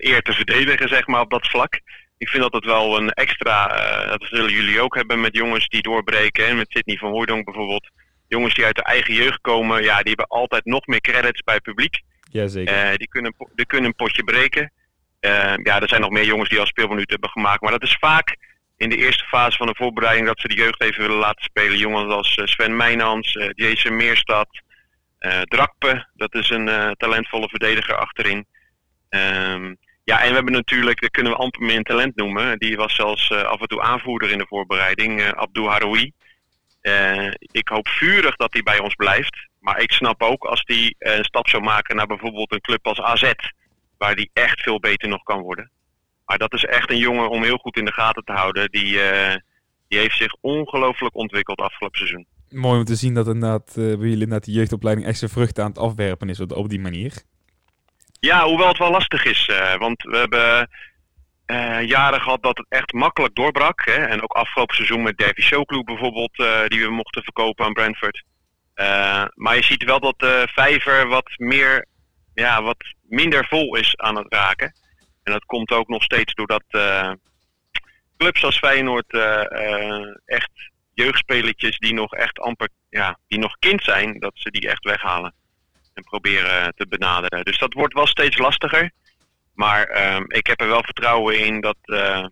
eer 0.00 0.22
te 0.22 0.32
verdedigen, 0.32 0.88
zeg 0.88 1.06
maar, 1.06 1.20
op 1.20 1.30
dat 1.30 1.48
vlak. 1.48 1.80
Ik 2.18 2.28
vind 2.28 2.42
dat 2.42 2.52
het 2.52 2.64
wel 2.64 2.98
een 2.98 3.10
extra, 3.10 3.66
dat 4.06 4.22
zullen 4.30 4.52
jullie 4.52 4.80
ook 4.80 4.94
hebben 4.94 5.20
met 5.20 5.36
jongens 5.36 5.68
die 5.68 5.82
doorbreken. 5.82 6.56
Met 6.56 6.70
Sidney 6.70 6.96
van 6.96 7.10
Hooydonk 7.10 7.44
bijvoorbeeld 7.44 7.90
jongens 8.28 8.54
die 8.54 8.64
uit 8.64 8.76
de 8.76 8.82
eigen 8.82 9.14
jeugd 9.14 9.40
komen, 9.40 9.82
ja, 9.82 9.96
die 9.96 10.14
hebben 10.14 10.26
altijd 10.26 10.64
nog 10.64 10.86
meer 10.86 11.00
credits 11.00 11.42
bij 11.42 11.54
het 11.54 11.62
publiek. 11.62 12.00
Jazeker. 12.30 12.92
Uh, 12.92 12.96
die, 12.96 13.08
kunnen, 13.08 13.34
die 13.54 13.66
kunnen 13.66 13.86
een 13.86 13.96
potje 13.96 14.24
breken. 14.24 14.72
Uh, 15.20 15.54
ja, 15.62 15.80
er 15.80 15.88
zijn 15.88 16.00
nog 16.00 16.10
meer 16.10 16.24
jongens 16.24 16.48
die 16.48 16.58
al 16.58 16.66
speelminuten 16.66 17.10
hebben 17.10 17.30
gemaakt. 17.30 17.60
Maar 17.60 17.70
dat 17.70 17.82
is 17.82 17.96
vaak 18.00 18.36
in 18.76 18.88
de 18.88 18.96
eerste 18.96 19.24
fase 19.24 19.56
van 19.56 19.66
de 19.66 19.74
voorbereiding 19.76 20.26
dat 20.26 20.40
ze 20.40 20.48
de 20.48 20.54
jeugd 20.54 20.82
even 20.82 21.02
willen 21.02 21.16
laten 21.16 21.44
spelen. 21.44 21.78
Jongens 21.78 22.12
als 22.12 22.34
eh, 22.34 22.46
Sven 22.46 22.76
Meijnans, 22.76 23.38
Jason 23.54 23.96
Meerstad, 23.96 24.48
Drakpe, 25.42 26.08
dat 26.14 26.34
is 26.34 26.50
een 26.50 26.94
talentvolle 26.96 27.48
verdediger 27.48 27.96
achterin. 27.96 28.46
Um, 29.10 29.76
ja, 30.04 30.22
en 30.22 30.28
we 30.28 30.34
hebben 30.34 30.52
natuurlijk, 30.52 31.00
dat 31.00 31.10
kunnen 31.10 31.32
we 31.32 31.38
amper 31.38 31.62
meer 31.62 31.76
een 31.76 31.82
talent 31.82 32.16
noemen. 32.16 32.58
Die 32.58 32.76
was 32.76 32.94
zelfs 32.94 33.32
af 33.32 33.60
en 33.60 33.66
toe 33.66 33.82
aanvoerder 33.82 34.30
in 34.30 34.38
de 34.38 34.46
voorbereiding, 34.48 35.32
Abdou 35.32 35.68
Haroui. 35.68 36.12
Uh, 36.88 37.30
ik 37.40 37.68
hoop 37.68 37.88
vurig 37.88 38.36
dat 38.36 38.52
hij 38.52 38.62
bij 38.62 38.78
ons 38.78 38.94
blijft. 38.94 39.48
Maar 39.60 39.80
ik 39.80 39.92
snap 39.92 40.22
ook 40.22 40.44
als 40.44 40.62
hij 40.64 40.94
uh, 40.98 41.16
een 41.16 41.24
stap 41.24 41.48
zou 41.48 41.62
maken 41.62 41.96
naar 41.96 42.06
bijvoorbeeld 42.06 42.52
een 42.52 42.60
club 42.60 42.86
als 42.86 43.00
AZ. 43.00 43.32
Waar 43.98 44.14
hij 44.14 44.28
echt 44.32 44.60
veel 44.60 44.80
beter 44.80 45.08
nog 45.08 45.22
kan 45.22 45.40
worden. 45.40 45.70
Maar 46.26 46.38
dat 46.38 46.52
is 46.52 46.64
echt 46.64 46.90
een 46.90 46.98
jongen 46.98 47.30
om 47.30 47.42
heel 47.42 47.56
goed 47.56 47.76
in 47.76 47.84
de 47.84 47.92
gaten 47.92 48.24
te 48.24 48.32
houden. 48.32 48.70
Die, 48.70 48.94
uh, 48.94 49.34
die 49.88 49.98
heeft 49.98 50.16
zich 50.16 50.34
ongelooflijk 50.40 51.16
ontwikkeld 51.16 51.60
afgelopen 51.60 51.98
seizoen. 51.98 52.26
Mooi 52.48 52.78
om 52.78 52.84
te 52.84 52.94
zien 52.94 53.14
dat 53.14 53.26
inderdaad, 53.26 53.72
bij 53.74 53.84
jullie 53.84 54.12
inderdaad 54.12 54.44
die 54.44 54.54
jeugdopleiding 54.54 55.06
extra 55.06 55.28
vruchten 55.28 55.64
aan 55.64 55.70
het 55.70 55.78
afwerpen 55.78 56.28
is 56.28 56.40
op 56.40 56.68
die 56.68 56.80
manier. 56.80 57.22
Ja, 58.20 58.44
hoewel 58.44 58.68
het 58.68 58.78
wel 58.78 58.90
lastig 58.90 59.24
is. 59.24 59.50
want 59.78 60.02
we 60.02 60.16
hebben 60.16 60.68
uh, 61.50 61.82
jaren 61.82 62.20
gehad 62.20 62.42
dat 62.42 62.58
het 62.58 62.66
echt 62.68 62.92
makkelijk 62.92 63.34
doorbrak. 63.34 63.84
Hè? 63.84 63.92
En 63.92 64.22
ook 64.22 64.32
afgelopen 64.32 64.74
seizoen 64.74 65.02
met 65.02 65.18
Davy 65.18 65.40
Showclub 65.40 65.84
bijvoorbeeld, 65.84 66.38
uh, 66.38 66.66
die 66.66 66.80
we 66.84 66.90
mochten 66.90 67.22
verkopen 67.22 67.64
aan 67.64 67.72
Brentford. 67.72 68.22
Uh, 68.74 69.24
maar 69.34 69.56
je 69.56 69.62
ziet 69.62 69.84
wel 69.84 70.00
dat 70.00 70.18
de 70.18 70.48
vijver 70.50 71.08
wat, 71.08 71.30
meer, 71.36 71.86
ja, 72.34 72.62
wat 72.62 72.76
minder 73.02 73.46
vol 73.46 73.76
is 73.76 73.96
aan 73.96 74.16
het 74.16 74.26
raken. 74.28 74.72
En 75.22 75.32
dat 75.32 75.44
komt 75.44 75.70
ook 75.70 75.88
nog 75.88 76.02
steeds 76.02 76.34
doordat 76.34 76.64
clubs 78.16 78.44
als 78.44 78.58
Feyenoord 78.58 79.12
echt 80.24 80.50
jeugdspelertjes 80.94 81.78
die 81.78 81.94
nog 81.94 82.14
echt 82.14 82.38
amper, 82.38 82.68
ja, 82.90 83.18
die 83.28 83.38
nog 83.38 83.58
kind 83.58 83.82
zijn, 83.82 84.18
dat 84.18 84.32
ze 84.34 84.50
die 84.50 84.68
echt 84.68 84.84
weghalen. 84.84 85.34
En 85.94 86.02
proberen 86.02 86.74
te 86.76 86.86
benaderen. 86.88 87.44
Dus 87.44 87.58
dat 87.58 87.72
wordt 87.72 87.94
wel 87.94 88.06
steeds 88.06 88.38
lastiger. 88.38 88.92
Maar 89.58 89.82
ehm, 89.82 90.22
ik 90.26 90.46
heb 90.46 90.60
er 90.60 90.68
wel 90.68 90.82
vertrouwen 90.82 91.46
in 91.46 91.60
dat, 91.60 91.76
uh, 91.84 92.26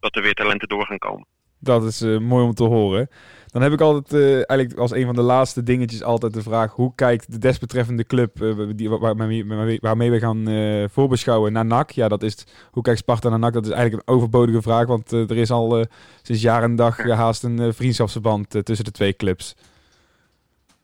dat 0.00 0.16
er 0.16 0.22
weer 0.22 0.34
talenten 0.34 0.68
door 0.68 0.86
gaan 0.86 0.98
komen. 0.98 1.26
Dat 1.58 1.84
is 1.84 2.02
uh, 2.02 2.18
mooi 2.18 2.44
om 2.44 2.54
te 2.54 2.64
horen. 2.64 3.08
Dan 3.46 3.62
heb 3.62 3.72
ik 3.72 3.80
altijd, 3.80 4.22
uh, 4.22 4.34
eigenlijk 4.34 4.78
als 4.78 4.92
een 4.92 5.04
van 5.04 5.14
de 5.14 5.22
laatste 5.22 5.62
dingetjes, 5.62 6.02
altijd 6.02 6.32
de 6.32 6.42
vraag: 6.42 6.72
hoe 6.72 6.94
kijkt 6.94 7.32
de 7.32 7.38
desbetreffende 7.38 8.04
club 8.04 8.36
die, 8.76 8.90
waarmee, 8.90 9.78
waarmee 9.80 10.10
we 10.10 10.18
gaan 10.18 10.48
voorbeschouwen 10.90 11.52
naar 11.52 11.64
NAC? 11.64 11.90
Ja, 11.90 12.08
dat 12.08 12.22
is 12.22 12.46
hoe 12.70 12.82
kijkt 12.82 12.98
Sparta 12.98 13.28
naar 13.28 13.38
NAC? 13.38 13.52
Dat 13.52 13.66
is 13.66 13.72
eigenlijk 13.72 14.08
een 14.08 14.14
overbodige 14.14 14.62
vraag, 14.62 14.86
want 14.86 15.12
er 15.12 15.36
is 15.36 15.50
al 15.50 15.86
sinds 16.22 16.42
jaar 16.42 16.62
en 16.62 16.76
dag 16.76 17.02
haast 17.02 17.42
een 17.42 17.74
vriendschapsverband 17.74 18.64
tussen 18.64 18.84
de 18.84 18.90
twee 18.90 19.16
clubs. 19.16 19.54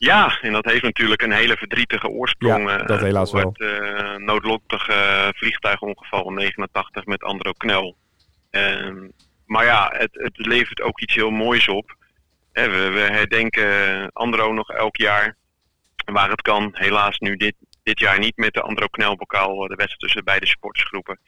Ja, 0.00 0.38
en 0.40 0.52
dat 0.52 0.64
heeft 0.64 0.83
natuurlijk 0.83 1.23
een 1.23 1.33
hele 1.33 1.57
verdrietige 1.57 2.09
oorsprong. 2.09 2.69
Ja, 2.69 2.76
dat 2.76 3.00
helaas 3.00 3.33
wel. 3.33 3.54
Het 3.57 3.61
uh, 3.61 4.16
noodlottige 4.16 5.33
vliegtuigongeval 5.37 6.30
89 6.30 7.04
met 7.04 7.23
Andro 7.23 7.52
Knel. 7.52 7.97
Uh, 8.50 9.09
maar 9.47 9.64
ja, 9.64 9.92
het, 9.97 10.11
het, 10.12 10.47
levert 10.47 10.83
ook 10.83 11.00
iets 11.00 11.14
heel 11.14 11.30
moois 11.30 11.69
op. 11.69 11.97
we, 12.52 12.90
we, 12.92 13.00
herdenken 13.00 14.11
Andro 14.12 14.52
nog 14.52 14.71
elk 14.71 14.97
jaar. 14.97 15.37
Waar 16.04 16.30
het 16.30 16.42
kan, 16.42 16.71
helaas 16.73 17.19
nu 17.19 17.37
dit, 17.37 17.54
dit 17.83 18.00
jaar 18.00 18.19
niet 18.19 18.37
met 18.37 18.54
de 18.54 18.62
Andro 18.62 18.87
Knelbokaal, 18.87 19.54
de 19.54 19.75
wedstrijd 19.75 20.00
tussen 20.00 20.25
beide 20.25 20.47
supportersgroepen. 20.47 21.19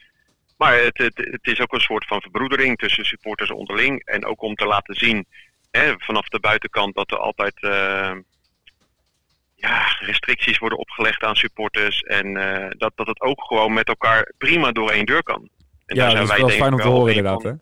Maar 0.56 0.74
het, 0.74 0.98
het, 0.98 1.16
het, 1.16 1.46
is 1.46 1.60
ook 1.60 1.72
een 1.72 1.80
soort 1.80 2.06
van 2.06 2.20
verbroedering 2.20 2.78
tussen 2.78 3.04
supporters 3.04 3.50
onderling. 3.50 4.04
En 4.04 4.26
ook 4.26 4.42
om 4.42 4.54
te 4.54 4.66
laten 4.66 4.94
zien 4.94 5.26
hè, 5.70 5.94
vanaf 5.98 6.28
de 6.28 6.40
buitenkant 6.40 6.94
dat 6.94 7.10
er 7.10 7.18
altijd 7.18 7.62
uh, 7.62 8.16
ja, 9.68 9.96
restricties 9.98 10.58
worden 10.58 10.78
opgelegd 10.78 11.22
aan 11.22 11.36
supporters. 11.36 12.00
En 12.00 12.26
uh, 12.26 12.66
dat, 12.68 12.92
dat 12.94 13.06
het 13.06 13.20
ook 13.20 13.42
gewoon 13.44 13.72
met 13.72 13.88
elkaar 13.88 14.32
prima 14.38 14.72
door 14.72 14.90
één 14.90 15.06
deur 15.06 15.22
kan. 15.22 15.48
En 15.86 15.96
ja, 15.96 16.14
dat 16.14 16.30
is 16.30 16.36
wel 16.36 16.48
fijn 16.48 16.72
om 16.72 16.80
te 16.80 16.88
horen 16.88 17.14
inderdaad. 17.14 17.42
Hè? 17.42 17.52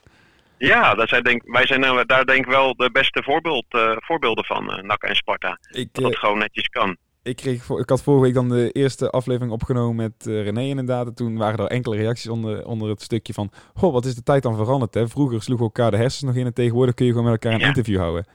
Ja, 0.58 0.94
dat 0.94 1.08
zijn 1.08 1.22
denk, 1.22 1.42
wij 1.44 1.66
zijn 1.66 1.80
nou, 1.80 2.06
daar 2.06 2.24
denk 2.24 2.44
ik 2.44 2.50
wel 2.50 2.76
de 2.76 2.90
beste 2.90 3.22
voorbeeld, 3.22 3.64
uh, 3.70 3.96
voorbeelden 3.96 4.44
van, 4.44 4.70
uh, 4.70 4.82
NAC 4.82 5.02
en 5.02 5.16
Sparta. 5.16 5.58
Ik, 5.70 5.88
dat 5.92 6.04
het 6.04 6.18
gewoon 6.18 6.38
netjes 6.38 6.68
kan. 6.68 6.96
Ik, 7.22 7.36
kreeg, 7.36 7.68
ik 7.68 7.88
had 7.88 8.02
vorige 8.02 8.24
week 8.24 8.34
dan 8.34 8.48
de 8.48 8.70
eerste 8.72 9.10
aflevering 9.10 9.52
opgenomen 9.52 9.96
met 9.96 10.26
René 10.26 10.62
inderdaad. 10.62 11.06
En 11.06 11.14
toen 11.14 11.36
waren 11.36 11.58
er 11.58 11.70
enkele 11.70 11.96
reacties 11.96 12.28
onder, 12.28 12.66
onder 12.66 12.88
het 12.88 13.02
stukje 13.02 13.32
van... 13.32 13.50
Goh, 13.74 13.92
wat 13.92 14.04
is 14.04 14.14
de 14.14 14.22
tijd 14.22 14.42
dan 14.42 14.56
veranderd, 14.56 14.94
hè? 14.94 15.08
Vroeger 15.08 15.42
sloegen 15.42 15.66
elkaar 15.66 15.90
de 15.90 15.96
hersens 15.96 16.22
nog 16.22 16.34
in 16.34 16.46
en 16.46 16.54
tegenwoordig 16.54 16.94
kun 16.94 17.06
je 17.06 17.12
gewoon 17.12 17.30
met 17.30 17.44
elkaar 17.44 17.60
een 17.60 17.66
interview 17.66 17.98
houden. 17.98 18.26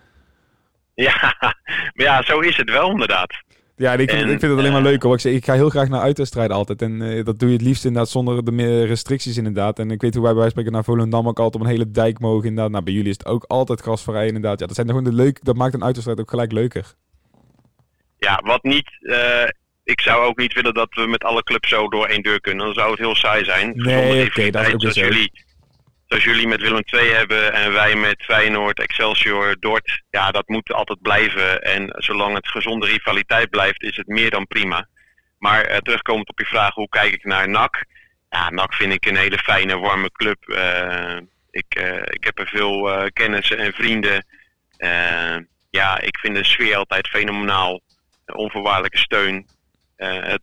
Ja, 0.95 1.35
maar 1.93 2.05
ja, 2.05 2.23
zo 2.23 2.39
is 2.39 2.57
het 2.57 2.69
wel 2.69 2.89
inderdaad. 2.89 3.33
Ja, 3.77 3.93
ik 3.93 4.09
vind, 4.09 4.21
ik 4.21 4.27
vind 4.27 4.41
het 4.41 4.59
alleen 4.59 4.71
maar 4.71 4.81
leuk 4.81 5.03
hoor. 5.03 5.13
Ik, 5.13 5.19
zeg, 5.19 5.33
ik 5.33 5.45
ga 5.45 5.53
heel 5.53 5.69
graag 5.69 5.89
naar 5.89 6.01
uitwedstrijden 6.01 6.55
altijd. 6.55 6.81
En 6.81 7.01
uh, 7.01 7.23
dat 7.23 7.39
doe 7.39 7.49
je 7.49 7.55
het 7.55 7.65
liefst 7.65 7.85
inderdaad 7.85 8.09
zonder 8.11 8.45
de 8.45 8.51
meer 8.51 8.85
restricties 8.85 9.37
inderdaad. 9.37 9.79
En 9.79 9.91
ik 9.91 10.01
weet 10.01 10.13
hoe 10.13 10.23
wij 10.23 10.33
bij 10.33 10.49
spreken 10.49 10.71
naar 10.71 10.83
Volendam 10.83 11.27
ook 11.27 11.39
altijd 11.39 11.55
op 11.55 11.61
een 11.61 11.73
hele 11.73 11.91
dijk 11.91 12.19
mogen 12.19 12.47
inderdaad. 12.47 12.71
Nou, 12.71 12.83
bij 12.83 12.93
jullie 12.93 13.09
is 13.09 13.17
het 13.17 13.27
ook 13.27 13.43
altijd 13.47 13.81
gasvrij 13.81 14.27
inderdaad. 14.27 14.59
Ja, 14.59 14.65
dat, 14.65 14.75
zijn 14.75 14.87
gewoon 14.87 15.03
de 15.03 15.13
leuk, 15.13 15.39
dat 15.43 15.55
maakt 15.55 15.73
een 15.73 15.83
uitwedstrijd 15.83 16.19
ook 16.19 16.29
gelijk 16.29 16.51
leuker. 16.51 16.93
Ja, 18.17 18.41
wat 18.43 18.63
niet... 18.63 18.89
Uh, 19.01 19.43
ik 19.83 20.01
zou 20.01 20.25
ook 20.25 20.37
niet 20.37 20.53
willen 20.53 20.73
dat 20.73 20.87
we 20.89 21.07
met 21.07 21.23
alle 21.23 21.43
clubs 21.43 21.69
zo 21.69 21.87
door 21.87 22.05
één 22.05 22.21
deur 22.21 22.41
kunnen. 22.41 22.65
Dan 22.65 22.73
zou 22.73 22.89
het 22.89 22.99
heel 22.99 23.15
saai 23.15 23.43
zijn. 23.43 23.71
Nee, 23.75 24.25
oké, 24.25 24.49
dat 24.49 24.67
is 24.67 24.73
ook 24.73 24.93
jullie 24.93 25.31
zoals 26.07 26.23
jullie 26.23 26.47
met 26.47 26.61
Willem 26.61 26.83
II 26.85 27.09
hebben 27.09 27.53
en 27.53 27.73
wij 27.73 27.95
met 27.95 28.23
Feyenoord, 28.23 28.79
Excelsior, 28.79 29.55
Dort. 29.59 30.03
Ja, 30.09 30.31
dat 30.31 30.47
moet 30.47 30.71
altijd 30.71 31.01
blijven. 31.01 31.61
En 31.61 31.93
zolang 31.97 32.35
het 32.35 32.47
gezonde 32.47 32.85
rivaliteit 32.85 33.49
blijft, 33.49 33.83
is 33.83 33.97
het 33.97 34.07
meer 34.07 34.29
dan 34.29 34.47
prima. 34.47 34.87
Maar 35.37 35.69
uh, 35.69 35.77
terugkomend 35.77 36.29
op 36.29 36.39
je 36.39 36.45
vraag, 36.45 36.73
hoe 36.73 36.89
kijk 36.89 37.13
ik 37.13 37.23
naar 37.23 37.49
NAC? 37.49 37.85
Ja, 38.29 38.49
NAC 38.49 38.73
vind 38.73 38.93
ik 38.93 39.05
een 39.05 39.15
hele 39.15 39.37
fijne, 39.37 39.77
warme 39.77 40.11
club. 40.11 40.37
Uh, 40.45 41.17
ik, 41.51 41.79
uh, 41.79 42.01
ik 42.01 42.23
heb 42.23 42.39
er 42.39 42.47
veel 42.47 43.09
kennissen 43.13 43.57
en 43.57 43.73
vrienden. 43.73 44.25
ja, 45.69 45.99
ik 45.99 46.19
vind 46.19 46.35
de 46.35 46.43
sfeer 46.43 46.75
altijd 46.75 47.07
fenomenaal. 47.07 47.81
Onvoorwaardelijke 48.25 48.97
steun. 48.97 49.47
het 49.97 50.41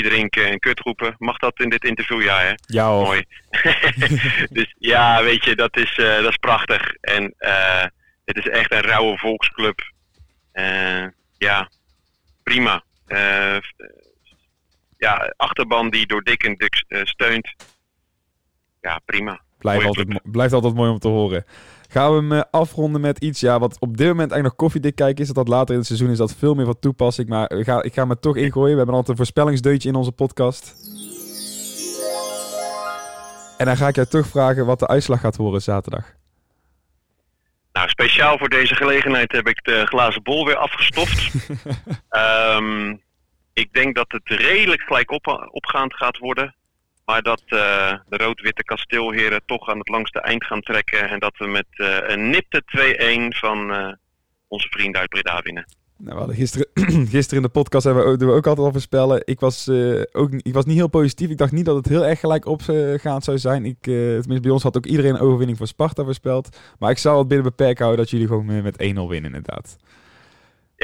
bier 0.00 0.10
drinken 0.10 0.46
en 0.46 0.58
kut 0.58 0.80
roepen. 0.80 1.14
Mag 1.18 1.38
dat 1.38 1.60
in 1.60 1.68
dit 1.68 1.84
interview? 1.84 2.22
Ja, 2.22 2.38
hè? 2.38 2.52
Ja, 2.66 2.88
hoor. 2.88 3.04
Mooi. 3.04 3.24
dus 4.58 4.74
ja, 4.78 5.22
weet 5.22 5.44
je, 5.44 5.56
dat 5.56 5.76
is, 5.76 5.94
dat 5.96 6.28
is 6.28 6.36
prachtig. 6.36 6.94
En 7.00 7.34
het 8.24 8.36
is 8.36 8.48
echt 8.48 8.72
een 8.72 8.80
rauwe 8.80 9.18
volksclub. 9.18 9.80
ja, 11.38 11.70
prima. 12.42 12.84
ja, 14.96 15.32
achterban 15.36 15.90
die 15.90 16.06
door 16.06 16.22
Dick 16.22 16.42
en 16.42 16.54
Duk 16.54 16.84
steunt. 17.04 17.54
Ja, 18.80 19.00
prima. 19.04 19.40
Blijft 19.58 19.86
altijd, 19.86 20.20
blijft 20.22 20.52
altijd 20.52 20.74
mooi 20.74 20.90
om 20.90 20.98
te 20.98 21.08
horen. 21.08 21.44
Gaan 21.92 22.10
we 22.10 22.16
hem 22.16 22.32
eh, 22.32 22.42
afronden 22.50 23.00
met 23.00 23.18
iets 23.18 23.40
ja, 23.40 23.58
wat 23.58 23.76
op 23.80 23.96
dit 23.96 24.06
moment 24.06 24.30
eigenlijk 24.30 24.42
nog 24.42 24.56
koffiedik 24.56 24.94
kijken 24.94 25.20
is. 25.20 25.26
Dat, 25.26 25.36
dat 25.36 25.48
later 25.48 25.70
in 25.70 25.78
het 25.78 25.86
seizoen 25.86 26.10
is 26.10 26.18
dat 26.18 26.36
veel 26.36 26.54
meer 26.54 26.64
van 26.64 26.78
toepassing. 26.78 27.28
Maar 27.28 27.52
ik 27.52 27.64
ga, 27.64 27.82
ik 27.82 27.94
ga 27.94 28.04
me 28.04 28.18
toch 28.18 28.36
ingooien. 28.36 28.70
We 28.70 28.76
hebben 28.76 28.94
altijd 28.94 29.08
een 29.08 29.24
voorspellingsdeutje 29.24 29.88
in 29.88 29.94
onze 29.94 30.12
podcast. 30.12 30.74
En 33.58 33.66
dan 33.66 33.76
ga 33.76 33.88
ik 33.88 33.94
jou 33.94 34.06
toch 34.06 34.26
vragen 34.26 34.66
wat 34.66 34.78
de 34.78 34.86
uitslag 34.86 35.20
gaat 35.20 35.36
worden 35.36 35.62
zaterdag. 35.62 36.14
Nou, 37.72 37.88
speciaal 37.88 38.38
voor 38.38 38.48
deze 38.48 38.74
gelegenheid 38.74 39.32
heb 39.32 39.48
ik 39.48 39.64
de 39.64 39.86
glazen 39.86 40.22
bol 40.22 40.46
weer 40.46 40.56
afgestoft. 40.56 41.34
um, 42.56 43.00
ik 43.62 43.72
denk 43.72 43.94
dat 43.94 44.12
het 44.12 44.28
redelijk 44.28 44.82
gelijk 44.82 45.10
op, 45.10 45.48
opgaand 45.50 45.94
gaat 45.94 46.18
worden. 46.18 46.54
Maar 47.10 47.22
dat 47.22 47.42
uh, 47.46 47.92
de 48.08 48.16
rood-witte 48.16 48.62
kasteelheren 48.62 49.42
toch 49.46 49.68
aan 49.68 49.78
het 49.78 49.88
langste 49.88 50.20
eind 50.20 50.44
gaan 50.44 50.60
trekken. 50.60 51.08
En 51.08 51.18
dat 51.18 51.36
we 51.38 51.46
met 51.46 51.66
uh, 51.72 51.96
een 52.06 52.30
nipte 52.30 52.62
2-1 53.34 53.38
van 53.38 53.70
uh, 53.70 53.92
onze 54.48 54.68
vrienden 54.68 55.00
uit 55.00 55.10
Breda 55.10 55.40
winnen. 55.42 55.64
Nou, 55.96 56.34
gisteren, 56.34 56.66
gisteren 57.16 57.36
in 57.36 57.42
de 57.42 57.58
podcast 57.58 57.84
hebben 57.84 58.18
we, 58.18 58.24
ook 58.24 58.46
altijd 58.46 58.66
al 58.66 58.72
voorspellen. 58.72 59.22
Ik 59.24 59.40
was, 59.40 59.68
ook, 60.12 60.32
ik 60.32 60.54
was 60.54 60.64
niet 60.64 60.76
heel 60.76 60.88
positief. 60.88 61.30
Ik 61.30 61.38
dacht 61.38 61.52
niet 61.52 61.64
dat 61.64 61.76
het 61.76 61.88
heel 61.88 62.06
erg 62.06 62.20
gelijk 62.20 62.46
opgaand 62.46 63.24
zou 63.24 63.38
zijn. 63.38 63.64
Ik, 63.64 63.80
tenminste, 63.80 64.40
bij 64.40 64.50
ons 64.50 64.62
had 64.62 64.76
ook 64.76 64.86
iedereen 64.86 65.14
een 65.14 65.20
overwinning 65.20 65.58
voor 65.58 65.66
Sparta 65.66 66.04
voorspeld. 66.04 66.58
Maar 66.78 66.90
ik 66.90 66.98
zou 66.98 67.18
het 67.18 67.28
binnen 67.28 67.46
beperk 67.46 67.78
houden 67.78 67.98
dat 67.98 68.10
jullie 68.10 68.26
gewoon 68.26 68.62
met 68.62 68.74
1-0 68.74 68.76
winnen 68.84 69.34
inderdaad. 69.34 69.76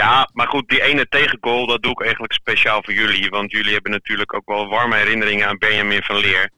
Ja, 0.03 0.29
maar 0.33 0.49
goed, 0.49 0.69
die 0.69 0.83
ene 0.83 1.09
tegengoal, 1.09 1.67
dat 1.67 1.83
doe 1.83 1.93
ik 1.93 2.01
eigenlijk 2.01 2.33
speciaal 2.33 2.83
voor 2.83 2.95
jullie. 2.95 3.31
Want 3.31 3.51
jullie 3.51 3.73
hebben 3.73 3.91
natuurlijk 3.91 4.35
ook 4.35 4.47
wel 4.47 4.69
warme 4.69 4.97
herinneringen 4.97 5.49
aan 5.49 5.59
Benjamin 5.59 6.03
van 6.03 6.17
Leer. 6.17 6.51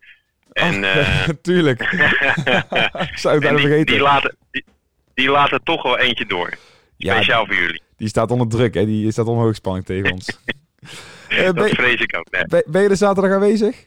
En, 0.52 0.84
oh, 0.84 1.28
Tuurlijk. 1.42 1.82
Zou 3.14 3.34
ik 3.34 3.40
bijna 3.40 3.58
vergeten. 3.58 3.86
Die 3.86 4.00
laten, 4.00 4.36
die, 4.50 4.64
die 5.14 5.30
laten 5.30 5.62
toch 5.62 5.82
wel 5.82 5.98
eentje 5.98 6.26
door. 6.26 6.52
Speciaal 6.98 7.46
voor 7.46 7.54
jullie. 7.54 7.82
Die 7.96 8.08
staat 8.08 8.30
onder 8.30 8.48
druk, 8.48 8.74
hè? 8.74 8.84
Die 8.84 9.12
staat 9.12 9.26
onder 9.26 9.44
hoogspanning 9.44 9.86
tegen 9.86 10.12
ons. 10.12 10.38
uh, 11.28 11.50
dat 11.52 11.70
vrees 11.70 12.00
ik 12.00 12.16
ook, 12.16 12.30
nee. 12.30 12.62
Ben 12.66 12.82
je 12.82 12.88
er 12.88 12.96
zaterdag 12.96 13.32
aanwezig? 13.32 13.84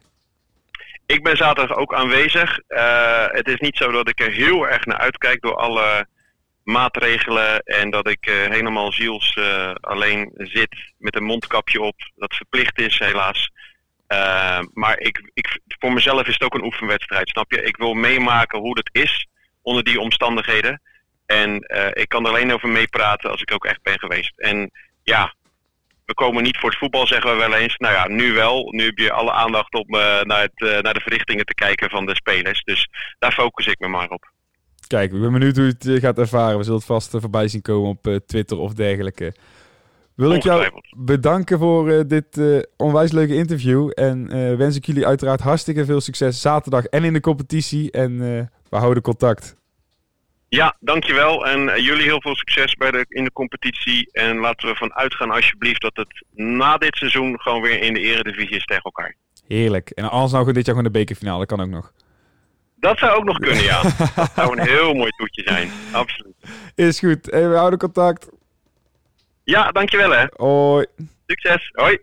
Ik 1.05 1.24
ben 1.24 1.38
zaterdag 1.38 1.77
ook 1.77 1.93
aanwezig. 1.93 2.60
Uh, 2.67 3.25
het 3.27 3.48
is 3.48 3.60
niet 3.60 3.77
zo 3.77 3.91
dat 3.91 4.10
ik 4.10 4.20
er 4.20 4.31
heel 4.31 4.67
erg 4.67 4.86
naar 4.86 4.98
uitkijk 4.98 5.41
door 5.41 5.55
alle 5.55 6.08
maatregelen 6.63 7.60
en 7.60 7.89
dat 7.89 8.10
ik 8.10 8.27
uh, 8.27 8.36
helemaal 8.36 8.91
ziels 8.91 9.36
uh, 9.36 9.72
alleen 9.82 10.32
zit 10.36 10.94
met 10.98 11.15
een 11.15 11.24
mondkapje 11.24 11.82
op. 11.82 11.96
Dat 12.15 12.36
verplicht 12.36 12.80
is 12.80 13.00
helaas. 13.00 13.51
Uh, 14.08 14.60
maar 14.74 15.00
ik, 15.00 15.32
ik, 15.34 15.60
voor 15.80 15.94
mezelf 15.94 16.27
is 16.27 16.34
het 16.34 16.44
ook 16.44 16.53
een 16.53 16.63
oefenwedstrijd, 16.63 17.30
snap 17.30 17.51
je? 17.51 17.63
Ik 17.63 17.77
wil 17.77 17.94
meemaken 17.94 18.60
hoe 18.60 18.77
het 18.77 18.89
is 18.91 19.27
onder 19.62 19.84
die 19.84 20.00
omstandigheden. 20.00 20.82
En 21.25 21.56
ik 21.94 22.10
kan 22.10 22.25
er 22.25 22.32
alleen 22.32 22.53
over 22.53 22.70
meepraten 22.70 23.30
als 23.30 23.41
ik 23.41 23.53
ook 23.53 23.65
echt 23.65 23.82
ben 23.82 24.00
geweest. 24.00 24.39
En 24.39 24.72
ja, 25.03 25.34
we 26.06 26.13
komen 26.13 26.44
niet 26.44 26.58
voor 26.58 26.70
het 26.70 26.77
voetbal, 26.77 27.08
zeggen 27.08 27.32
we 27.32 27.38
wel 27.38 27.53
eens. 27.53 27.77
Nou 27.77 27.94
ja, 27.94 28.08
nu 28.08 28.34
wel. 28.34 28.72
Nu 28.72 28.86
heb 28.86 28.98
je 28.98 29.12
alle 29.12 29.32
aandacht 29.32 29.74
op 29.74 29.88
naar, 29.88 30.41
het, 30.41 30.82
naar 30.82 30.94
de 30.94 31.01
verrichtingen 31.01 31.46
te 31.46 31.53
kijken 31.53 31.89
van 31.89 32.06
de 32.06 32.15
spelers. 32.15 32.63
Dus 32.63 32.89
daar 33.20 33.32
focus 33.32 33.65
ik 33.65 33.80
me 33.80 33.88
maar 33.88 34.10
op. 34.10 34.32
Kijk, 34.92 35.14
ik 35.14 35.22
ben 35.22 35.32
benieuwd 35.32 35.56
hoe 35.56 35.66
je 35.66 35.72
het 35.72 35.88
eh, 35.88 36.02
gaat 36.02 36.18
ervaren. 36.18 36.58
We 36.58 36.64
zullen 36.64 36.78
het 36.78 36.88
vast 36.88 37.14
eh, 37.14 37.22
voorbij 37.22 37.48
zien 37.48 37.62
komen 37.62 37.90
op 37.90 38.08
eh, 38.08 38.16
Twitter 38.16 38.58
of 38.58 38.74
dergelijke. 38.74 39.34
Wil 40.16 40.34
ik 40.34 40.44
jou 40.44 40.82
bedanken 40.98 41.60
voor 41.60 42.08
dit 42.08 42.42
onwijs 42.77 43.12
leuke 43.12 43.36
interview. 43.36 43.92
En 43.94 44.27
wens 44.58 44.75
ik 44.75 44.86
jullie 44.86 45.08
uiteraard 45.08 45.42
hartstikke 45.42 45.86
veel 45.86 46.01
succes 46.01 46.42
zaterdag 46.42 46.86
en 46.86 47.04
in 47.04 47.14
de 47.14 47.20
competitie. 47.20 47.92
En 47.92 48.18
we 48.70 48.77
houden 48.77 49.04
contact. 49.04 49.56
Ja, 50.50 50.75
dankjewel. 50.80 51.46
En 51.46 51.82
jullie 51.84 52.04
heel 52.04 52.22
veel 52.22 52.36
succes 52.36 52.75
bij 52.75 52.92
de, 52.92 53.06
in 53.08 53.24
de 53.24 53.32
competitie. 53.32 54.10
En 54.12 54.38
laten 54.38 54.68
we 54.68 54.74
ervan 54.74 54.94
uitgaan 54.94 55.32
alsjeblieft 55.32 55.82
dat 55.82 55.96
het 55.96 56.25
na 56.34 56.77
dit 56.77 56.96
seizoen 56.96 57.40
gewoon 57.40 57.62
weer 57.62 57.82
in 57.82 57.94
de 57.94 58.00
eredivisie 58.00 58.56
is 58.56 58.66
tegen 58.66 58.84
elkaar. 58.84 59.16
Heerlijk. 59.48 59.90
En 59.90 60.10
als 60.10 60.32
nou 60.32 60.46
dit 60.46 60.56
jaar 60.56 60.75
gewoon 60.75 60.92
de 60.92 61.00
bekerfinale, 61.00 61.46
kan 61.46 61.62
ook 61.62 61.70
nog. 61.70 61.92
Dat 62.81 62.98
zou 62.98 63.11
ook 63.17 63.24
nog 63.24 63.37
kunnen, 63.39 63.63
ja. 63.63 63.81
dat 64.15 64.31
zou 64.35 64.59
een 64.59 64.67
heel 64.67 64.94
mooi 64.94 65.11
toetje 65.17 65.41
zijn. 65.46 65.72
Absoluut. 65.91 66.35
Is 66.75 67.00
goed. 67.00 67.31
Hey, 67.31 67.50
we 67.50 67.55
houden 67.55 67.79
contact. 67.79 68.29
Ja, 69.44 69.72
dankjewel 69.72 70.11
hè. 70.11 70.25
Hoi. 70.35 70.85
Succes. 71.27 71.70
Hoi. 71.74 72.00